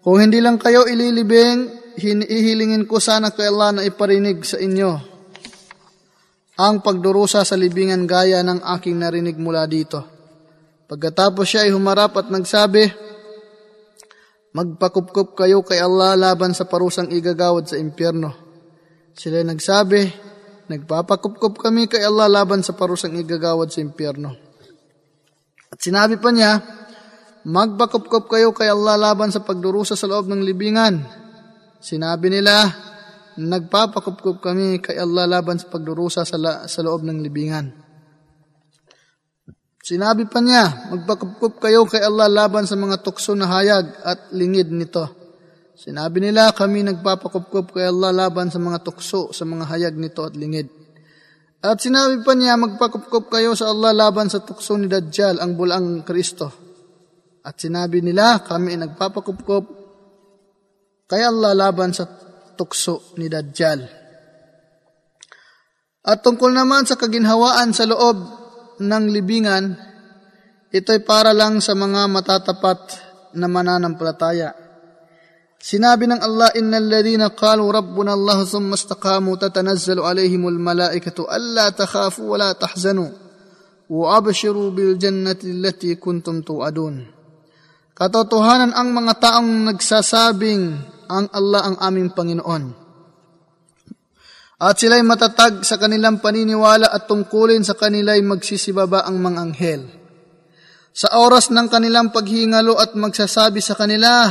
Kung 0.00 0.22
hindi 0.22 0.38
lang 0.38 0.56
kayo 0.56 0.86
ililibing, 0.86 1.66
hinihilingin 1.98 2.86
ko 2.86 3.02
sana 3.02 3.34
kay 3.34 3.50
Allah 3.50 3.78
na 3.78 3.82
iparinig 3.82 4.46
sa 4.46 4.56
inyo 4.56 5.10
ang 6.60 6.84
pagdurusa 6.84 7.40
sa 7.40 7.56
libingan 7.56 8.04
gaya 8.04 8.44
ng 8.44 8.60
aking 8.76 9.00
narinig 9.00 9.40
mula 9.40 9.64
dito. 9.64 10.04
Pagkatapos 10.84 11.46
siya 11.48 11.64
ay 11.64 11.72
humarap 11.72 12.20
at 12.20 12.28
nagsabi, 12.28 13.08
Magpakupkup 14.50 15.38
kayo 15.38 15.62
kay 15.62 15.78
Allah 15.78 16.18
laban 16.18 16.50
sa 16.52 16.66
parusang 16.66 17.06
igagawad 17.06 17.70
sa 17.70 17.78
impyerno. 17.78 18.34
Sila 19.14 19.40
nagsabi, 19.46 20.10
Nagpapakupkup 20.68 21.54
kami 21.56 21.86
kay 21.86 22.02
Allah 22.04 22.28
laban 22.28 22.60
sa 22.60 22.74
parusang 22.76 23.14
igagawad 23.14 23.72
sa 23.72 23.80
impyerno. 23.80 24.49
Sinabi 25.80 26.20
pa 26.20 26.28
niya, 26.28 26.60
Magpakupkup 27.40 28.28
kayo 28.28 28.52
kay 28.52 28.68
Allah 28.68 29.00
laban 29.00 29.32
sa 29.32 29.40
pagdurusa 29.40 29.96
sa 29.96 30.04
loob 30.04 30.28
ng 30.28 30.44
libingan. 30.44 31.00
Sinabi 31.80 32.28
nila, 32.28 32.68
Nagpapakupkup 33.40 34.44
kami 34.44 34.84
kay 34.84 35.00
Allah 35.00 35.24
laban 35.24 35.56
sa 35.56 35.72
pagdurusa 35.72 36.28
sa, 36.28 36.36
la- 36.36 36.68
sa 36.68 36.84
loob 36.84 37.00
ng 37.08 37.24
libingan. 37.24 37.72
Sinabi 39.80 40.28
pa 40.28 40.44
niya, 40.44 40.92
magpakupkup 40.92 41.56
kayo 41.56 41.88
kay 41.88 42.04
Allah 42.04 42.28
laban 42.28 42.68
sa 42.68 42.76
mga 42.76 43.00
tukso 43.00 43.32
na 43.32 43.48
hayag 43.48 43.88
at 44.04 44.28
lingid 44.36 44.68
nito. 44.68 45.08
Sinabi 45.72 46.20
nila, 46.20 46.52
kami 46.52 46.84
nagpapakupkup 46.84 47.72
kay 47.72 47.88
Allah 47.88 48.12
laban 48.12 48.52
sa 48.52 48.60
mga 48.60 48.84
tukso, 48.84 49.32
sa 49.32 49.48
mga 49.48 49.64
hayag 49.64 49.96
nito 49.96 50.20
at 50.20 50.36
lingid. 50.36 50.68
At 51.60 51.76
sinabi 51.84 52.24
pa 52.24 52.32
niya, 52.32 52.56
magpakupkup 52.56 53.28
kayo 53.28 53.52
sa 53.52 53.68
Allah 53.68 53.92
laban 53.92 54.32
sa 54.32 54.40
tukso 54.40 54.80
ni 54.80 54.88
Dajjal, 54.88 55.44
ang 55.44 55.60
bulang 55.60 56.00
Kristo. 56.08 56.48
At 57.44 57.60
sinabi 57.60 58.00
nila, 58.00 58.40
kami 58.40 58.80
nagpapakupkup 58.80 59.64
kay 61.04 61.20
Allah 61.20 61.52
laban 61.52 61.92
sa 61.92 62.08
tukso 62.56 63.12
ni 63.20 63.28
Dajjal. 63.28 63.84
At 66.00 66.24
tungkol 66.24 66.48
naman 66.56 66.88
sa 66.88 66.96
kaginhawaan 66.96 67.76
sa 67.76 67.84
loob 67.84 68.16
ng 68.80 69.04
libingan, 69.12 69.76
ito'y 70.72 71.04
para 71.04 71.36
lang 71.36 71.60
sa 71.60 71.76
mga 71.76 72.08
matatapat 72.08 72.80
na 73.36 73.44
mananampalataya. 73.52 74.69
Sinabi 75.60 76.08
ng 76.08 76.24
Allah, 76.24 76.48
Innal 76.56 76.88
ladhina 76.88 77.36
qalu 77.36 77.68
Rabbuna 77.68 78.16
Allah 78.16 78.48
thumma 78.48 78.80
istaqamu 78.80 79.36
tatanazzalu 79.36 80.00
alayhimul 80.00 80.56
malaikatu 80.56 81.28
alla 81.28 81.68
takhafu 81.68 82.32
wa 82.32 82.40
la 82.40 82.56
tahzanu 82.56 83.12
wa 83.92 84.16
abshiru 84.16 84.72
bil 84.72 84.96
jannati 84.96 85.52
allati 85.52 86.00
kuntum 86.00 86.40
tu'adun. 86.40 87.04
Katotohanan 87.92 88.72
ang 88.72 88.88
mga 88.96 89.20
taong 89.20 89.68
nagsasabing 89.68 90.62
ang 91.12 91.28
Allah 91.28 91.60
ang 91.68 91.76
aming 91.76 92.16
Panginoon 92.16 92.80
at 94.60 94.76
sila'y 94.76 95.00
matatag 95.00 95.64
sa 95.64 95.80
kanilang 95.80 96.20
paniniwala 96.20 96.92
at 96.92 97.08
tungkulin 97.08 97.64
sa 97.64 97.76
kanila'y 97.76 98.20
magsisibaba 98.20 99.08
ang 99.08 99.16
mga 99.16 99.38
anghel. 99.40 99.82
Sa 100.92 101.16
oras 101.16 101.48
ng 101.48 101.64
kanilang 101.72 102.12
paghingalo 102.12 102.76
at 102.76 102.92
magsasabi 102.92 103.64
sa 103.64 103.72
kanila, 103.72 104.28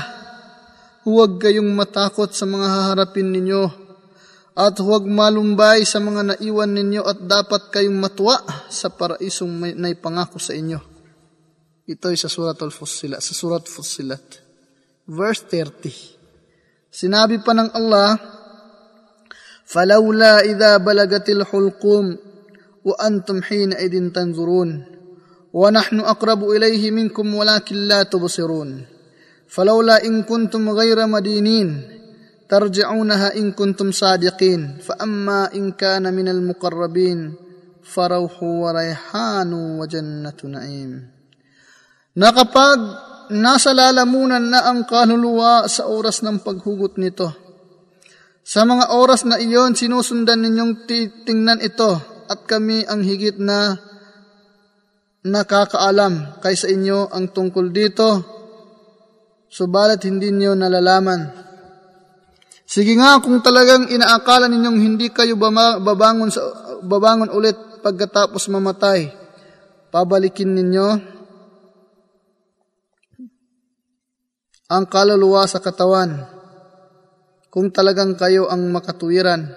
huwag 1.05 1.43
kayong 1.43 1.71
matakot 1.77 2.33
sa 2.33 2.49
mga 2.49 2.67
haharapin 2.67 3.31
ninyo 3.31 3.65
at 4.55 4.79
huwag 4.79 5.05
malumbay 5.05 5.83
sa 5.83 5.99
mga 5.99 6.35
naiwan 6.35 6.71
ninyo 6.73 7.03
at 7.03 7.19
dapat 7.27 7.75
kayong 7.75 7.99
matuwa 7.99 8.39
sa 8.71 8.89
paraisong 8.89 9.51
may 9.51 9.73
naipangako 9.75 10.39
sa 10.39 10.55
inyo. 10.55 10.81
Ito 11.85 12.09
ay 12.09 12.17
sa 12.17 12.33
Surat 12.33 12.57
Al-Fussilat, 12.57 13.21
sa 13.21 13.35
Surat 13.37 13.67
Fussilat. 13.69 14.25
Verse 15.05 15.45
30. 15.53 16.89
Sinabi 16.89 17.43
pa 17.45 17.53
ng 17.53 17.69
Allah, 17.77 18.17
فلولا 19.65 20.41
إذا 20.41 20.77
بلغت 20.77 21.29
الحلقوم 21.29 22.19
وأنتم 22.85 23.43
حينئذ 23.43 24.13
تنظرون 24.13 24.85
ونحن 25.53 26.01
أقرب 26.01 26.51
إليه 26.51 26.91
منكم 26.91 27.35
ولكن 27.35 27.77
لا 27.77 28.03
تبصرون 28.03 28.87
فلولا 29.49 30.05
إن 30.05 30.23
كنتم 30.23 30.71
غير 30.71 31.07
مدينين 31.07 31.69
ترجعونها 32.49 33.37
إن 33.37 33.53
كنتم 33.53 33.93
صادقين 33.93 34.79
فأما 34.83 35.55
إن 35.55 35.73
كان 35.73 36.15
من 36.15 36.29
المقربين 36.29 37.35
فروح 37.83 38.43
وريحان 38.43 39.53
وجنة 39.53 40.41
نعيم 40.45 40.93
na 42.15 42.31
kapag 42.31 42.79
nasa 43.35 43.75
lalamunan 43.75 44.39
na 44.39 44.71
ang 44.71 44.87
kaluluwa 44.87 45.67
sa 45.67 45.91
oras 45.91 46.23
ng 46.23 46.47
paghugot 46.47 46.95
nito, 46.95 47.27
Sa 48.45 48.69
mga 48.69 48.93
oras 48.93 49.25
na 49.25 49.41
iyon, 49.41 49.73
sinusundan 49.73 50.45
ninyong 50.45 50.85
titingnan 50.85 51.65
ito 51.65 51.97
at 52.29 52.45
kami 52.45 52.85
ang 52.85 53.01
higit 53.01 53.41
na 53.41 53.73
nakakaalam 55.25 56.45
kaysa 56.45 56.69
inyo 56.69 57.09
ang 57.09 57.33
tungkol 57.33 57.73
dito, 57.73 58.21
subalit 59.50 60.06
hindi 60.06 60.30
niyo 60.30 60.54
nalalaman. 60.54 61.50
Sige 62.70 62.94
nga 62.94 63.18
kung 63.18 63.42
talagang 63.42 63.90
inaakala 63.90 64.46
ninyong 64.46 64.80
hindi 64.80 65.10
kayo 65.10 65.34
babangon, 65.36 66.30
sa, 66.30 66.42
babangon 66.86 67.34
ulit 67.34 67.58
pagkatapos 67.82 68.46
mamatay, 68.54 69.10
pabalikin 69.90 70.54
ninyo 70.54 70.88
ang 74.70 74.86
kaluluwa 74.86 75.50
sa 75.50 75.58
katawan 75.58 76.30
kung 77.50 77.74
talagang 77.74 78.14
kayo 78.14 78.46
ang 78.46 78.70
makatuwiran. 78.70 79.50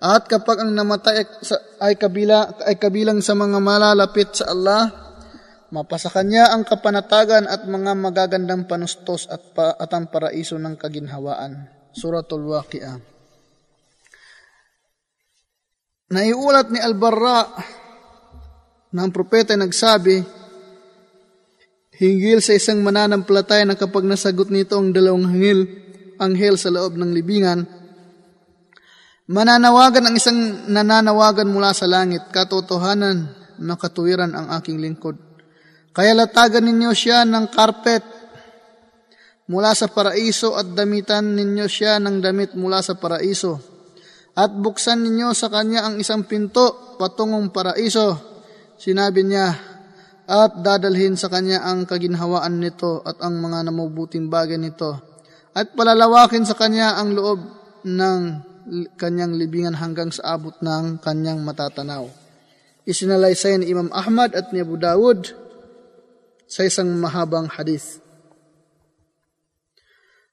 At 0.00 0.24
kapag 0.24 0.64
ang 0.64 0.72
namatay 0.72 1.44
ay, 1.84 2.00
kabila, 2.00 2.64
ay 2.64 2.80
kabilang 2.80 3.20
sa 3.20 3.36
mga 3.36 3.60
malalapit 3.60 4.32
sa 4.32 4.48
Allah, 4.48 5.09
mapasa 5.70 6.10
kanya 6.10 6.50
ang 6.50 6.66
kapanatagan 6.66 7.46
at 7.46 7.66
mga 7.66 7.92
magagandang 7.94 8.66
panustos 8.66 9.30
at, 9.30 9.54
pa, 9.54 9.74
at 9.78 9.90
ang 9.94 10.10
paraiso 10.10 10.58
ng 10.58 10.74
kaginhawaan. 10.74 11.70
Suratul 11.94 12.50
Waqi'ah. 12.50 12.98
Naiulat 16.10 16.74
ni 16.74 16.82
Al-Barra 16.82 17.46
na 18.90 19.06
ang 19.06 19.14
propeta 19.14 19.54
nagsabi, 19.54 20.18
hinggil 22.02 22.42
sa 22.42 22.58
isang 22.58 22.82
mananampalataya 22.82 23.62
na 23.62 23.78
kapag 23.78 24.02
nasagot 24.02 24.50
nito 24.50 24.74
ang 24.74 24.90
dalawang 24.90 25.30
hangil, 25.30 25.70
anghel 26.18 26.58
sa 26.58 26.74
loob 26.74 26.98
ng 26.98 27.14
libingan, 27.14 27.62
mananawagan 29.30 30.10
ang 30.10 30.14
isang 30.18 30.66
nananawagan 30.66 31.46
mula 31.46 31.70
sa 31.70 31.86
langit, 31.86 32.26
katotohanan, 32.34 33.30
makatuwiran 33.62 34.34
ang 34.34 34.50
aking 34.58 34.82
lingkod. 34.82 35.29
Kaya 35.90 36.14
latagan 36.14 36.66
ninyo 36.66 36.90
siya 36.94 37.26
ng 37.26 37.50
karpet 37.50 38.04
mula 39.50 39.74
sa 39.74 39.90
paraiso 39.90 40.54
at 40.54 40.70
damitan 40.70 41.34
ninyo 41.34 41.66
siya 41.66 41.98
ng 41.98 42.22
damit 42.22 42.54
mula 42.54 42.78
sa 42.82 42.94
paraiso. 42.94 43.58
At 44.38 44.54
buksan 44.54 45.02
ninyo 45.02 45.34
sa 45.34 45.50
kanya 45.50 45.90
ang 45.90 45.98
isang 45.98 46.22
pinto 46.24 46.96
patungong 46.96 47.50
paraiso. 47.50 48.14
Sinabi 48.78 49.26
niya, 49.26 49.70
at 50.30 50.62
dadalhin 50.62 51.18
sa 51.18 51.26
kanya 51.26 51.66
ang 51.66 51.90
kaginhawaan 51.90 52.62
nito 52.62 53.02
at 53.02 53.18
ang 53.18 53.42
mga 53.42 53.66
namubuting 53.66 54.30
bagay 54.30 54.62
nito 54.62 55.10
at 55.50 55.74
palalawakin 55.74 56.46
sa 56.46 56.54
kanya 56.54 56.94
ang 56.94 57.18
loob 57.18 57.42
ng 57.82 58.20
kanyang 58.94 59.34
libingan 59.34 59.74
hanggang 59.74 60.14
sa 60.14 60.38
abot 60.38 60.54
ng 60.62 61.02
kanyang 61.02 61.42
matatanaw. 61.42 62.06
Isinalaysay 62.86 63.58
ni 63.58 63.74
Imam 63.74 63.90
Ahmad 63.90 64.38
at 64.38 64.54
ni 64.54 64.62
Abu 64.62 64.78
Dawud 64.78 65.34
sa 66.50 66.66
isang 66.66 66.90
mahabang 66.98 67.46
hadith. 67.46 68.02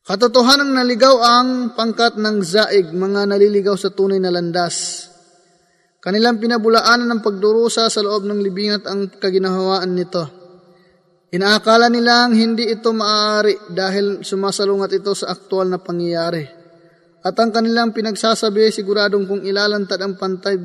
Katotohanang 0.01 0.73
naligaw 0.73 1.19
ang 1.21 1.49
pangkat 1.77 2.17
ng 2.17 2.41
zaig, 2.41 2.89
mga 2.89 3.29
naliligaw 3.29 3.77
sa 3.77 3.93
tunay 3.93 4.17
na 4.17 4.33
landas. 4.33 5.05
Kanilang 6.01 6.39
pinabulaanan 6.39 7.11
ng 7.11 7.21
pagdurusa 7.21 7.91
sa 7.91 8.01
loob 8.01 8.23
ng 8.23 8.39
libingan 8.39 8.81
at 8.81 8.85
ang 8.87 9.11
kaginahawaan 9.11 9.91
nito. 9.91 10.23
Inaakala 11.27 11.91
nilang 11.91 12.31
hindi 12.31 12.71
ito 12.71 12.95
maaari 12.95 13.75
dahil 13.75 14.23
sumasalungat 14.23 14.95
ito 14.95 15.11
sa 15.11 15.35
aktual 15.35 15.67
na 15.67 15.83
pangyayari. 15.83 16.47
At 17.27 17.35
ang 17.35 17.51
kanilang 17.51 17.91
pinagsasabi 17.91 18.71
siguradong 18.71 19.27
kung 19.27 19.43
ilalantad 19.43 19.99
ang 19.99 20.15
pantay 20.15 20.55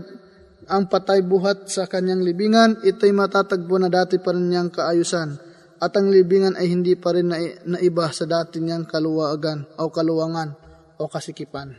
ang 0.71 0.87
patay 0.87 1.27
buhat 1.27 1.67
sa 1.67 1.91
kanyang 1.91 2.23
libingan, 2.23 2.83
ito'y 2.87 3.11
matatagpo 3.11 3.75
na 3.81 3.91
dati 3.91 4.23
pa 4.23 4.31
rin 4.31 4.47
niyang 4.47 4.71
kaayusan 4.71 5.53
at 5.83 5.93
ang 5.99 6.15
libingan 6.15 6.55
ay 6.55 6.71
hindi 6.71 6.95
pa 6.95 7.11
rin 7.11 7.35
naiba 7.67 8.07
sa 8.15 8.23
dati 8.23 8.63
niyang 8.63 8.87
kaluwagan 8.87 9.67
o 9.83 9.91
kaluwangan 9.91 10.49
o 11.03 11.11
kasikipan. 11.11 11.75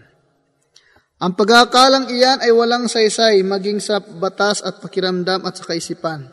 Ang 1.24 1.40
pagkakalang 1.40 2.12
iyan 2.12 2.44
ay 2.44 2.52
walang 2.52 2.92
saysay 2.92 3.40
maging 3.48 3.80
sa 3.80 4.04
batas 4.04 4.60
at 4.60 4.84
pakiramdam 4.84 5.48
at 5.48 5.56
sa 5.56 5.64
kaisipan. 5.64 6.28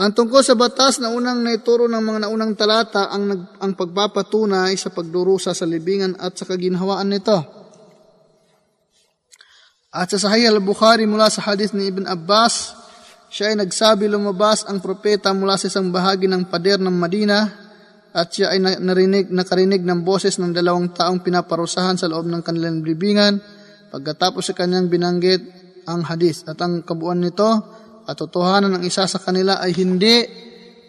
Ang 0.00 0.16
tungkol 0.16 0.40
sa 0.40 0.54
batas 0.54 1.02
na 1.02 1.10
unang 1.10 1.42
naituro 1.42 1.90
ng 1.90 1.98
mga 1.98 2.18
naunang 2.24 2.54
talata 2.54 3.10
ang, 3.10 3.26
nag, 3.26 3.42
ang 3.58 3.74
pagpapatunay 3.74 4.72
sa 4.78 4.94
pagdurusa 4.94 5.50
sa 5.50 5.66
libingan 5.66 6.14
at 6.16 6.38
sa 6.38 6.46
kaginhawaan 6.46 7.10
nito. 7.10 7.59
At 9.90 10.06
sa 10.14 10.22
Sahih 10.22 10.46
al-Bukhari 10.46 11.02
mula 11.02 11.26
sa 11.34 11.42
hadith 11.50 11.74
ni 11.74 11.90
Ibn 11.90 12.06
Abbas, 12.06 12.78
siya 13.26 13.50
ay 13.50 13.58
nagsabi 13.58 14.06
lumabas 14.06 14.62
ang 14.70 14.78
propeta 14.78 15.34
mula 15.34 15.58
sa 15.58 15.66
isang 15.66 15.90
bahagi 15.90 16.30
ng 16.30 16.46
pader 16.46 16.78
ng 16.78 16.94
Madina 16.94 17.50
at 18.14 18.30
siya 18.30 18.54
ay 18.54 18.62
narinig, 18.62 19.34
nakarinig 19.34 19.82
ng 19.82 20.06
boses 20.06 20.38
ng 20.38 20.54
dalawang 20.54 20.94
taong 20.94 21.26
pinaparusahan 21.26 21.98
sa 21.98 22.06
loob 22.06 22.30
ng 22.30 22.38
kanilang 22.38 22.86
libingan 22.86 23.42
pagkatapos 23.90 24.46
sa 24.46 24.54
kanyang 24.54 24.86
binanggit 24.86 25.42
ang 25.90 26.06
hadith. 26.06 26.46
At 26.46 26.62
ang 26.62 26.86
kabuuan 26.86 27.26
nito, 27.26 27.50
katotohanan 28.06 28.78
ng 28.78 28.86
isa 28.86 29.10
sa 29.10 29.18
kanila 29.18 29.58
ay 29.58 29.74
hindi 29.74 30.22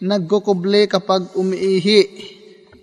nagkukuble 0.06 0.86
kapag 0.86 1.34
umiihi 1.34 2.02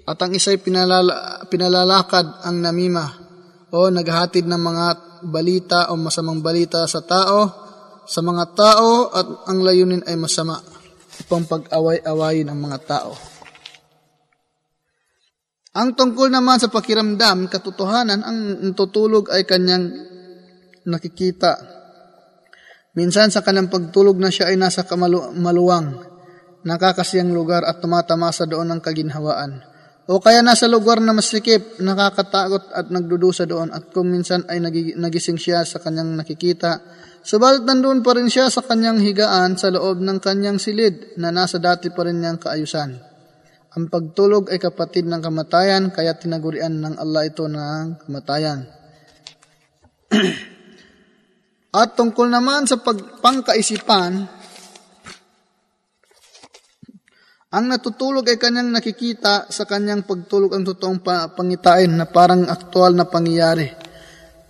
at 0.02 0.18
ang 0.18 0.34
isa'y 0.34 0.58
pinalala, 0.58 1.46
pinalalakad 1.46 2.42
ang 2.42 2.58
namima 2.58 3.27
o 3.74 3.92
naghahatid 3.92 4.48
ng 4.48 4.62
mga 4.62 4.86
balita 5.28 5.90
o 5.90 5.98
masamang 5.98 6.40
balita 6.40 6.86
sa 6.88 7.04
tao 7.04 7.66
sa 8.08 8.24
mga 8.24 8.44
tao 8.56 9.12
at 9.12 9.26
ang 9.52 9.60
layunin 9.60 10.00
ay 10.08 10.16
masama 10.16 10.56
upang 11.26 11.44
pag-away-awayin 11.44 12.48
ang 12.48 12.56
mga 12.56 12.78
tao. 12.88 13.12
Ang 15.76 15.92
tungkol 15.92 16.32
naman 16.32 16.56
sa 16.56 16.72
pakiramdam, 16.72 17.52
katotohanan, 17.52 18.24
ang 18.24 18.38
tutulog 18.72 19.28
ay 19.28 19.44
kanyang 19.44 19.92
nakikita 20.88 21.78
Minsan 22.98 23.30
sa 23.30 23.46
kanyang 23.46 23.70
pagtulog 23.70 24.18
na 24.18 24.26
siya 24.26 24.50
ay 24.50 24.58
nasa 24.58 24.82
kamaluwang, 24.82 26.02
nakakasiyang 26.66 27.30
lugar 27.30 27.62
at 27.62 27.78
tumatamasa 27.78 28.42
doon 28.42 28.74
ng 28.74 28.80
kaginhawaan. 28.82 29.62
O 30.08 30.24
kaya 30.24 30.40
nasa 30.40 30.64
lugar 30.64 31.04
na 31.04 31.12
masikip, 31.12 31.76
nakakatakot 31.84 32.72
at 32.72 32.88
nagdudusa 32.88 33.44
doon 33.44 33.68
at 33.68 33.92
kung 33.92 34.08
minsan 34.08 34.40
ay 34.48 34.56
nagising 34.96 35.36
siya 35.36 35.68
sa 35.68 35.84
kanyang 35.84 36.16
nakikita, 36.16 36.80
subalit 37.20 37.68
nandun 37.68 38.00
pa 38.00 38.16
rin 38.16 38.32
siya 38.32 38.48
sa 38.48 38.64
kanyang 38.64 39.04
higaan 39.04 39.60
sa 39.60 39.68
loob 39.68 40.00
ng 40.00 40.16
kanyang 40.16 40.56
silid 40.56 41.12
na 41.20 41.28
nasa 41.28 41.60
dati 41.60 41.92
pa 41.92 42.08
rin 42.08 42.24
niyang 42.24 42.40
kaayusan. 42.40 42.96
Ang 43.76 43.92
pagtulog 43.92 44.48
ay 44.48 44.56
kapatid 44.56 45.04
ng 45.04 45.20
kamatayan, 45.20 45.92
kaya 45.92 46.16
tinagurian 46.16 46.72
ng 46.72 46.96
Allah 46.96 47.28
ito 47.28 47.44
ng 47.44 48.08
kamatayan. 48.08 48.64
At 51.84 52.00
tungkol 52.00 52.32
naman 52.32 52.64
sa 52.64 52.80
pagpangkaisipan, 52.80 54.37
ang 57.48 57.64
natutulog 57.64 58.28
ay 58.28 58.36
kanyang 58.36 58.68
nakikita 58.68 59.48
sa 59.48 59.64
kanyang 59.64 60.04
pagtulog 60.04 60.52
ang 60.52 60.68
totoong 60.68 61.00
pangitain 61.32 61.88
na 61.88 62.04
parang 62.04 62.44
aktual 62.44 62.92
na 62.92 63.08
pangyayari. 63.08 63.64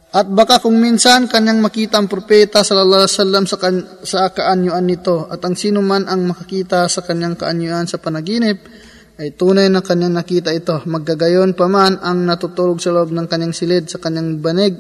At 0.09 0.27
baka 0.27 0.59
kung 0.59 0.83
minsan 0.83 1.31
kanyang 1.31 1.63
makita 1.63 2.01
ang 2.01 2.11
propeta 2.11 2.67
sallallahu 2.67 3.07
alaihi 3.07 3.15
wasallam 3.15 3.45
sa, 3.47 3.57
kan- 3.61 3.87
sa 4.03 4.33
kaanyuan 4.35 4.83
nito 4.83 5.31
at 5.31 5.39
ang 5.47 5.55
sino 5.55 5.79
man 5.79 6.11
ang 6.11 6.27
makakita 6.27 6.91
sa 6.91 7.07
kanyang 7.07 7.39
kaanyuan 7.39 7.87
sa 7.87 8.03
panaginip 8.03 8.67
ay 9.21 9.37
tunay 9.39 9.71
na 9.71 9.79
kanyang 9.79 10.19
nakita 10.19 10.51
ito. 10.51 10.83
Maggagayon 10.83 11.55
pa 11.55 11.71
man 11.71 12.03
ang 12.03 12.27
natutulog 12.27 12.83
sa 12.83 12.91
loob 12.91 13.15
ng 13.15 13.31
kanyang 13.31 13.55
silid 13.55 13.87
sa 13.87 14.03
kanyang 14.03 14.43
banig 14.43 14.75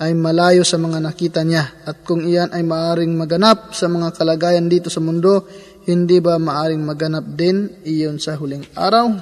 ay 0.00 0.16
malayo 0.16 0.66
sa 0.66 0.80
mga 0.80 0.98
nakita 0.98 1.46
niya 1.46 1.86
at 1.86 2.02
kung 2.02 2.24
iyan 2.24 2.50
ay 2.50 2.66
maaring 2.66 3.14
maganap 3.14 3.70
sa 3.76 3.86
mga 3.86 4.16
kalagayan 4.16 4.66
dito 4.66 4.90
sa 4.90 4.98
mundo, 4.98 5.46
hindi 5.84 6.16
ba 6.20 6.40
maaring 6.40 6.80
maganap 6.80 7.24
din 7.36 7.68
iyon 7.84 8.16
sa 8.16 8.36
huling 8.40 8.64
araw? 8.72 9.12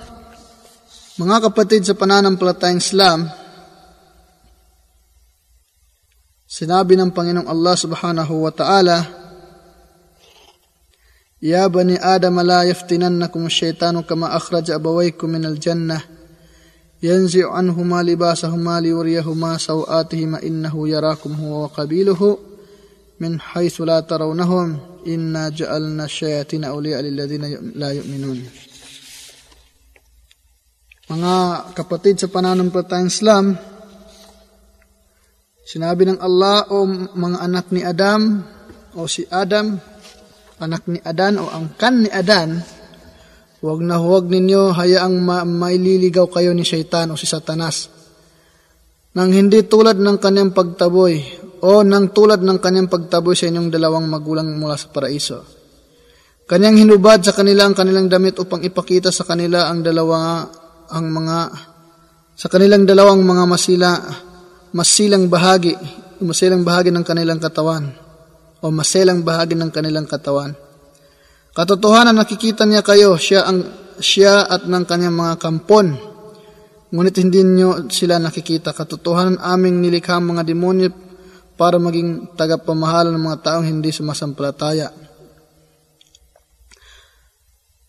Mga 1.19 1.37
kapatid 1.51 1.83
sa 1.85 1.99
pananampalatayang 1.99 2.81
Islam, 2.81 3.27
sinabi 6.47 6.95
ng 6.97 7.11
Panginoong 7.11 7.51
Allah 7.51 7.75
subhanahu 7.77 8.47
wa 8.47 8.53
ta'ala, 8.55 8.99
Ya 11.43 11.67
bani 11.67 11.99
Adam 11.99 12.39
la 12.47 12.63
yaftinannakum 12.63 13.51
syaitanu 13.51 14.07
kama 14.07 14.31
akhraja 14.31 14.79
abawaykum 14.79 15.27
minal 15.27 15.59
jannah 15.59 15.99
yanzi'u 17.03 17.51
anhuma 17.51 17.99
libasahuma 17.99 18.79
liuriyahuma 18.79 19.59
sawatihima 19.59 20.39
innahu 20.39 20.87
yarakum 20.87 21.35
huwa 21.35 21.67
wa 21.67 21.69
qabiluhu 21.75 22.39
min 23.19 23.43
haythu 23.43 23.83
la 23.83 23.99
tarawnahum 24.07 24.91
إنا 25.08 25.50
جعلنا 25.50 26.04
الشياطين 26.06 26.64
أولياء 26.64 27.00
للذين 27.02 27.43
لا 27.76 27.89
يؤمنون 27.91 28.39
Mga 31.08 31.36
kapatid 31.72 32.20
sa 32.20 32.28
pananampalatayang 32.28 33.08
Islam, 33.08 33.56
sinabi 35.64 36.04
ng 36.04 36.20
Allah 36.20 36.68
o 36.68 36.84
mga 37.16 37.48
anak 37.48 37.72
ni 37.72 37.80
Adam 37.80 38.43
o 38.91 39.08
si 39.08 39.24
Adam, 39.32 39.80
anak 40.60 40.84
ni 40.91 41.00
Adan 41.00 41.39
o 41.39 41.48
ang 41.48 41.72
kan 41.80 42.04
ni 42.04 42.12
Adan, 42.12 42.60
Huwag 43.58 43.82
na 43.82 43.98
huwag 43.98 44.30
ninyo 44.30 44.70
hayaang 44.78 45.18
ma- 45.18 45.41
maililigaw 45.41 46.30
kayo 46.30 46.54
ni 46.54 46.62
Shaitan 46.62 47.10
o 47.10 47.18
si 47.18 47.26
Satanas. 47.26 47.89
Nang 49.18 49.34
hindi 49.34 49.66
tulad 49.66 49.98
ng 49.98 50.22
kanyang 50.22 50.54
pagtaboy 50.54 51.18
o 51.63 51.87
nang 51.87 52.11
tulad 52.11 52.43
ng 52.43 52.59
kanyang 52.59 52.91
pagtaboy 52.91 53.39
sa 53.39 53.47
inyong 53.47 53.71
dalawang 53.71 54.07
magulang 54.11 54.51
mula 54.59 54.75
sa 54.75 54.91
paraiso. 54.91 55.47
Kanyang 56.47 56.83
hinubad 56.83 57.23
sa 57.23 57.33
kanila 57.33 57.65
ang 57.65 57.75
kanilang 57.79 58.11
damit 58.11 58.37
upang 58.43 58.67
ipakita 58.67 59.15
sa 59.15 59.23
kanila 59.23 59.71
ang 59.71 59.81
dalawa 59.81 60.43
ang 60.91 61.07
mga 61.09 61.39
sa 62.35 62.51
kanilang 62.51 62.83
dalawang 62.83 63.23
mga 63.23 63.45
masila 63.47 63.91
masilang 64.75 65.31
bahagi, 65.31 65.79
masilang 66.25 66.67
bahagi 66.67 66.91
ng 66.91 67.05
kanilang 67.07 67.39
katawan 67.39 67.93
o 68.59 68.69
maselang 68.75 69.23
bahagi 69.23 69.55
ng 69.55 69.71
kanilang 69.71 70.09
katawan 70.11 70.53
Katotohanan 71.53 72.17
nakikita 72.17 72.65
niya 72.65 72.81
kayo, 72.81 73.21
siya, 73.21 73.45
ang, 73.45 73.61
siya 74.01 74.49
at 74.49 74.65
ng 74.65 74.85
kanyang 74.89 75.13
mga 75.13 75.35
kampon. 75.37 75.93
Ngunit 76.89 77.17
hindi 77.21 77.45
niyo 77.45 77.93
sila 77.93 78.17
nakikita. 78.17 78.73
Katotohanan 78.73 79.37
aming 79.37 79.85
nilikha 79.85 80.17
mga 80.17 80.49
demonyo 80.49 80.89
para 81.57 81.77
maging 81.77 82.33
tagapamahala 82.35 83.13
ng 83.13 83.23
mga 83.23 83.41
taong 83.45 83.67
hindi 83.67 83.93
sumasampalataya. 83.93 84.91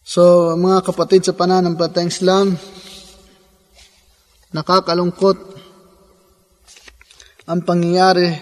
So, 0.04 0.54
mga 0.60 0.84
kapatid 0.84 1.24
sa 1.24 1.34
pananampalatayang 1.34 2.12
Islam, 2.12 2.48
nakakalungkot 4.52 5.38
ang 7.48 7.60
pangyayari 7.64 8.36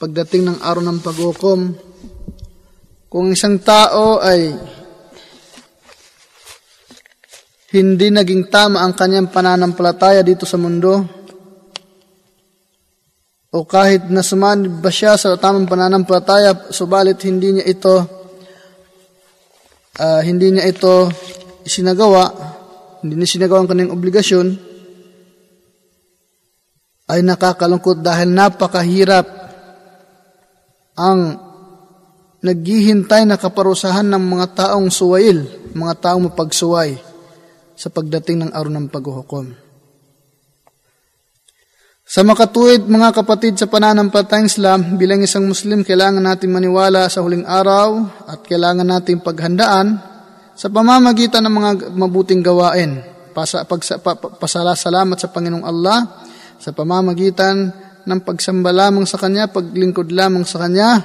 pagdating 0.00 0.48
ng 0.48 0.58
araw 0.64 0.82
ng 0.84 1.00
paghukom 1.00 1.60
kung 3.08 3.30
isang 3.30 3.62
tao 3.62 4.18
ay 4.18 4.52
hindi 7.74 8.06
naging 8.10 8.50
tama 8.50 8.82
ang 8.82 8.94
kanyang 8.94 9.30
pananampalataya 9.30 10.22
dito 10.26 10.46
sa 10.46 10.58
mundo, 10.58 11.23
o 13.54 13.62
kahit 13.62 14.10
nasumanib 14.10 14.82
ba 14.82 14.90
siya 14.90 15.14
sa 15.14 15.38
tamang 15.38 15.70
pananampalataya, 15.70 16.74
subalit 16.74 17.22
hindi 17.22 17.54
niya 17.54 17.70
ito 17.70 17.94
uh, 19.94 20.20
hindi 20.26 20.50
niya 20.50 20.66
ito 20.66 21.06
isinagawa, 21.62 22.34
hindi 23.06 23.14
niya 23.14 23.38
sinagawa 23.38 23.62
ang 23.62 23.70
kanyang 23.70 23.94
obligasyon, 23.94 24.48
ay 27.14 27.20
nakakalungkot 27.22 28.02
dahil 28.02 28.34
napakahirap 28.34 29.26
ang 30.98 31.36
naghihintay 32.42 33.22
na 33.22 33.38
kaparusahan 33.38 34.08
ng 34.08 34.24
mga 34.34 34.46
taong 34.66 34.90
suwail, 34.90 35.70
mga 35.78 35.94
taong 36.00 36.26
mapagsuway 36.26 36.96
sa 37.78 37.86
pagdating 37.86 38.46
ng 38.46 38.50
araw 38.50 38.72
ng 38.72 38.88
paghuhukom. 38.90 39.63
Sa 42.14 42.22
makatuwid, 42.22 42.86
mga 42.86 43.10
kapatid 43.10 43.58
sa 43.58 43.66
pananampalatayang 43.66 44.46
Islam, 44.46 44.80
bilang 44.94 45.26
isang 45.26 45.50
Muslim, 45.50 45.82
kailangan 45.82 46.22
natin 46.22 46.54
maniwala 46.54 47.10
sa 47.10 47.26
huling 47.26 47.42
araw 47.42 48.06
at 48.30 48.38
kailangan 48.46 48.86
natin 48.86 49.18
paghandaan 49.18 49.98
sa 50.54 50.70
pamamagitan 50.70 51.42
ng 51.42 51.50
mga 51.50 51.70
mabuting 51.90 52.38
gawain. 52.38 53.02
Pasa, 53.34 53.66
pagsa, 53.66 53.98
pa, 53.98 54.14
pasala 54.14 54.78
salamat 54.78 55.18
sa 55.18 55.26
Panginoong 55.26 55.66
Allah 55.66 56.22
sa 56.62 56.70
pamamagitan 56.70 57.74
ng 58.06 58.20
pagsamba 58.22 58.70
lamang 58.70 59.10
sa 59.10 59.18
Kanya, 59.18 59.50
paglingkod 59.50 60.14
lamang 60.14 60.46
sa 60.46 60.62
Kanya, 60.62 61.02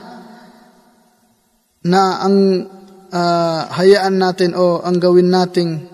na 1.89 2.21
ang 2.21 2.69
uh, 3.09 3.61
hayaan 3.65 4.13
natin 4.13 4.53
o 4.53 4.85
ang 4.85 5.01
gawin 5.01 5.33
nating 5.33 5.89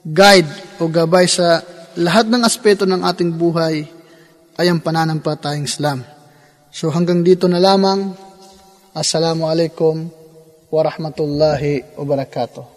guide 0.00 0.48
o 0.80 0.88
gabay 0.88 1.28
sa 1.28 1.60
lahat 2.00 2.24
ng 2.32 2.40
aspeto 2.40 2.88
ng 2.88 3.04
ating 3.04 3.36
buhay 3.36 3.95
ay 4.56 4.72
ang 4.72 4.80
pananampalatayang 4.80 5.68
Islam. 5.68 6.00
So 6.72 6.92
hanggang 6.92 7.24
dito 7.24 7.48
na 7.48 7.60
lamang. 7.60 8.12
Assalamu 8.96 9.44
alaikum 9.44 10.08
wa 10.72 10.80
rahmatullahi 10.80 12.00
wa 12.00 12.04
barakatuh. 12.04 12.75